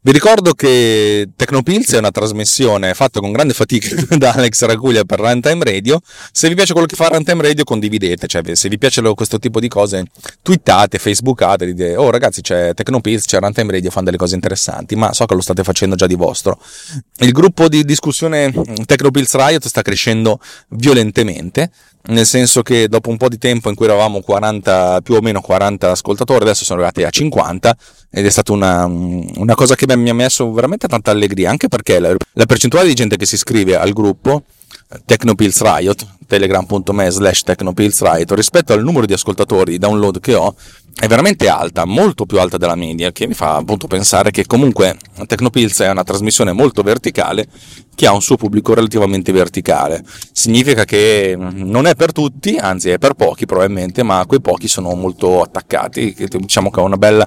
Vi 0.00 0.12
ricordo 0.12 0.54
che 0.54 1.28
Tecnopills 1.36 1.92
è 1.92 1.98
una 1.98 2.12
trasmissione 2.12 2.94
fatta 2.94 3.20
con 3.20 3.32
grande 3.32 3.52
fatica 3.52 3.94
da 4.16 4.32
Alex 4.32 4.64
Raguglia 4.64 5.04
per 5.04 5.18
Runtime 5.18 5.62
Radio. 5.64 6.00
Se 6.32 6.48
vi 6.48 6.54
piace 6.54 6.72
quello 6.72 6.86
che 6.86 6.94
fa 6.94 7.08
Runtime 7.08 7.42
Radio, 7.42 7.64
condividete. 7.64 8.26
Cioè, 8.26 8.54
se 8.54 8.68
vi 8.68 8.78
piace 8.78 9.02
questo 9.14 9.38
tipo 9.38 9.58
di 9.60 9.68
cose, 9.68 10.04
twittate, 10.40 10.98
facebookate, 10.98 11.66
dite, 11.66 11.96
oh 11.96 12.10
ragazzi, 12.10 12.40
c'è 12.40 12.72
Tecnopills, 12.74 13.24
c'è 13.24 13.40
Runtime 13.40 13.72
Radio, 13.72 13.90
fanno 13.90 14.06
delle 14.06 14.16
cose 14.16 14.36
interessanti, 14.36 14.94
ma 14.94 15.12
so 15.12 15.26
che 15.26 15.34
lo 15.34 15.42
state 15.42 15.62
facendo 15.64 15.96
già 15.96 16.06
di 16.06 16.14
vostro. 16.14 16.58
Il 17.18 17.32
gruppo 17.32 17.68
di 17.68 17.84
discussione 17.84 18.52
Tecnopills 18.86 19.34
Riot 19.34 19.66
sta 19.66 19.82
crescendo 19.82 20.40
violentemente 20.68 21.70
nel 22.08 22.26
senso 22.26 22.62
che 22.62 22.88
dopo 22.88 23.10
un 23.10 23.16
po' 23.16 23.28
di 23.28 23.38
tempo 23.38 23.68
in 23.68 23.74
cui 23.74 23.86
eravamo 23.86 24.20
40, 24.20 25.00
più 25.02 25.14
o 25.14 25.20
meno 25.20 25.40
40 25.40 25.90
ascoltatori, 25.90 26.44
adesso 26.44 26.64
sono 26.64 26.80
arrivati 26.80 27.04
a 27.04 27.10
50 27.10 27.76
ed 28.10 28.26
è 28.26 28.30
stata 28.30 28.52
una, 28.52 28.84
una 28.86 29.54
cosa 29.54 29.74
che 29.74 29.96
mi 29.96 30.10
ha 30.10 30.14
messo 30.14 30.50
veramente 30.52 30.88
tanta 30.88 31.10
allegria, 31.10 31.50
anche 31.50 31.68
perché 31.68 31.98
la, 31.98 32.14
la 32.32 32.46
percentuale 32.46 32.88
di 32.88 32.94
gente 32.94 33.16
che 33.16 33.26
si 33.26 33.34
iscrive 33.34 33.76
al 33.76 33.92
gruppo 33.92 34.44
Technopills 35.04 35.60
Riot, 35.60 36.06
telegram.me 36.26 37.10
slash 37.10 37.42
Technopills 37.42 38.00
Riot, 38.00 38.30
rispetto 38.32 38.72
al 38.72 38.82
numero 38.82 39.04
di 39.04 39.12
ascoltatori, 39.12 39.72
di 39.72 39.78
download 39.78 40.18
che 40.20 40.34
ho, 40.34 40.54
è 40.94 41.06
veramente 41.06 41.48
alta, 41.48 41.84
molto 41.84 42.24
più 42.24 42.40
alta 42.40 42.56
della 42.56 42.74
media, 42.74 43.12
che 43.12 43.26
mi 43.26 43.34
fa 43.34 43.56
appunto 43.56 43.86
pensare 43.86 44.30
che 44.30 44.46
comunque 44.46 44.96
Tecnopills 45.26 45.80
è 45.80 45.90
una 45.90 46.04
trasmissione 46.04 46.52
molto 46.52 46.82
verticale 46.82 47.46
che 47.94 48.06
ha 48.06 48.12
un 48.12 48.22
suo 48.22 48.36
pubblico 48.36 48.72
relativamente 48.74 49.30
verticale. 49.30 50.02
Significa 50.32 50.84
che 50.84 51.36
non 51.38 51.86
è 51.86 51.94
per 51.94 52.12
tutti, 52.12 52.56
anzi 52.56 52.88
è 52.88 52.98
per 52.98 53.12
pochi 53.12 53.44
probabilmente, 53.44 54.02
ma 54.02 54.24
quei 54.26 54.40
pochi 54.40 54.68
sono 54.68 54.94
molto 54.94 55.42
attaccati, 55.42 56.14
diciamo 56.16 56.70
che 56.70 56.80
ha 56.80 56.82
una 56.82 56.96
bella 56.96 57.26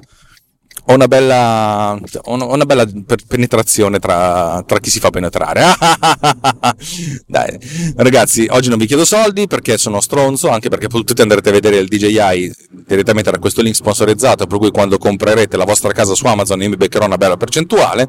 ho 0.84 0.94
una 0.94 1.06
bella, 1.06 1.98
ho 2.22 2.54
una 2.54 2.64
bella 2.64 2.84
penetrazione 3.28 3.98
tra, 3.98 4.62
tra, 4.66 4.80
chi 4.80 4.90
si 4.90 4.98
fa 4.98 5.10
penetrare. 5.10 5.62
Dai, 7.26 7.58
ragazzi, 7.96 8.46
oggi 8.50 8.68
non 8.68 8.78
vi 8.78 8.86
chiedo 8.86 9.04
soldi 9.04 9.46
perché 9.46 9.78
sono 9.78 10.00
stronzo, 10.00 10.48
anche 10.48 10.68
perché 10.68 10.88
potete 10.88 11.22
andare 11.22 11.40
a 11.40 11.52
vedere 11.52 11.76
il 11.76 11.88
DJI 11.88 12.52
direttamente 12.86 13.30
da 13.30 13.38
questo 13.38 13.62
link 13.62 13.76
sponsorizzato, 13.76 14.46
per 14.46 14.58
cui 14.58 14.70
quando 14.70 14.98
comprerete 14.98 15.56
la 15.56 15.64
vostra 15.64 15.92
casa 15.92 16.14
su 16.14 16.26
Amazon 16.26 16.60
io 16.62 16.68
mi 16.70 16.76
beccherò 16.76 17.06
una 17.06 17.16
bella 17.16 17.36
percentuale. 17.36 18.08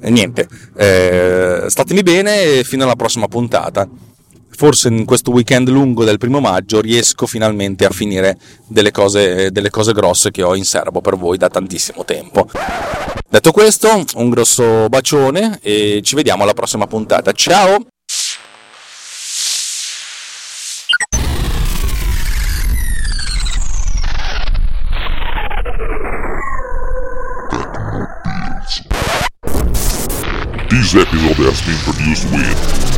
E 0.00 0.10
niente, 0.10 0.48
eh, 0.76 1.64
statemi 1.68 2.02
bene 2.02 2.58
e 2.58 2.64
fino 2.64 2.84
alla 2.84 2.96
prossima 2.96 3.28
puntata 3.28 3.88
forse 4.58 4.88
in 4.88 5.04
questo 5.04 5.30
weekend 5.30 5.68
lungo 5.68 6.02
del 6.02 6.18
primo 6.18 6.40
maggio 6.40 6.80
riesco 6.80 7.26
finalmente 7.26 7.84
a 7.84 7.90
finire 7.90 8.36
delle 8.66 8.90
cose, 8.90 9.52
delle 9.52 9.70
cose 9.70 9.92
grosse 9.92 10.32
che 10.32 10.42
ho 10.42 10.56
in 10.56 10.64
serbo 10.64 11.00
per 11.00 11.16
voi 11.16 11.38
da 11.38 11.48
tantissimo 11.48 12.04
tempo. 12.04 12.50
Detto 13.30 13.52
questo, 13.52 14.04
un 14.16 14.30
grosso 14.30 14.88
bacione 14.88 15.60
e 15.62 16.00
ci 16.02 16.16
vediamo 16.16 16.42
alla 16.42 16.54
prossima 16.54 16.88
puntata. 16.88 17.30
Ciao! 17.30 17.86
This 30.68 30.94
episode 30.94 31.46
has 31.46 31.60
been 31.64 31.78
produced 31.84 32.30
with 32.32 32.97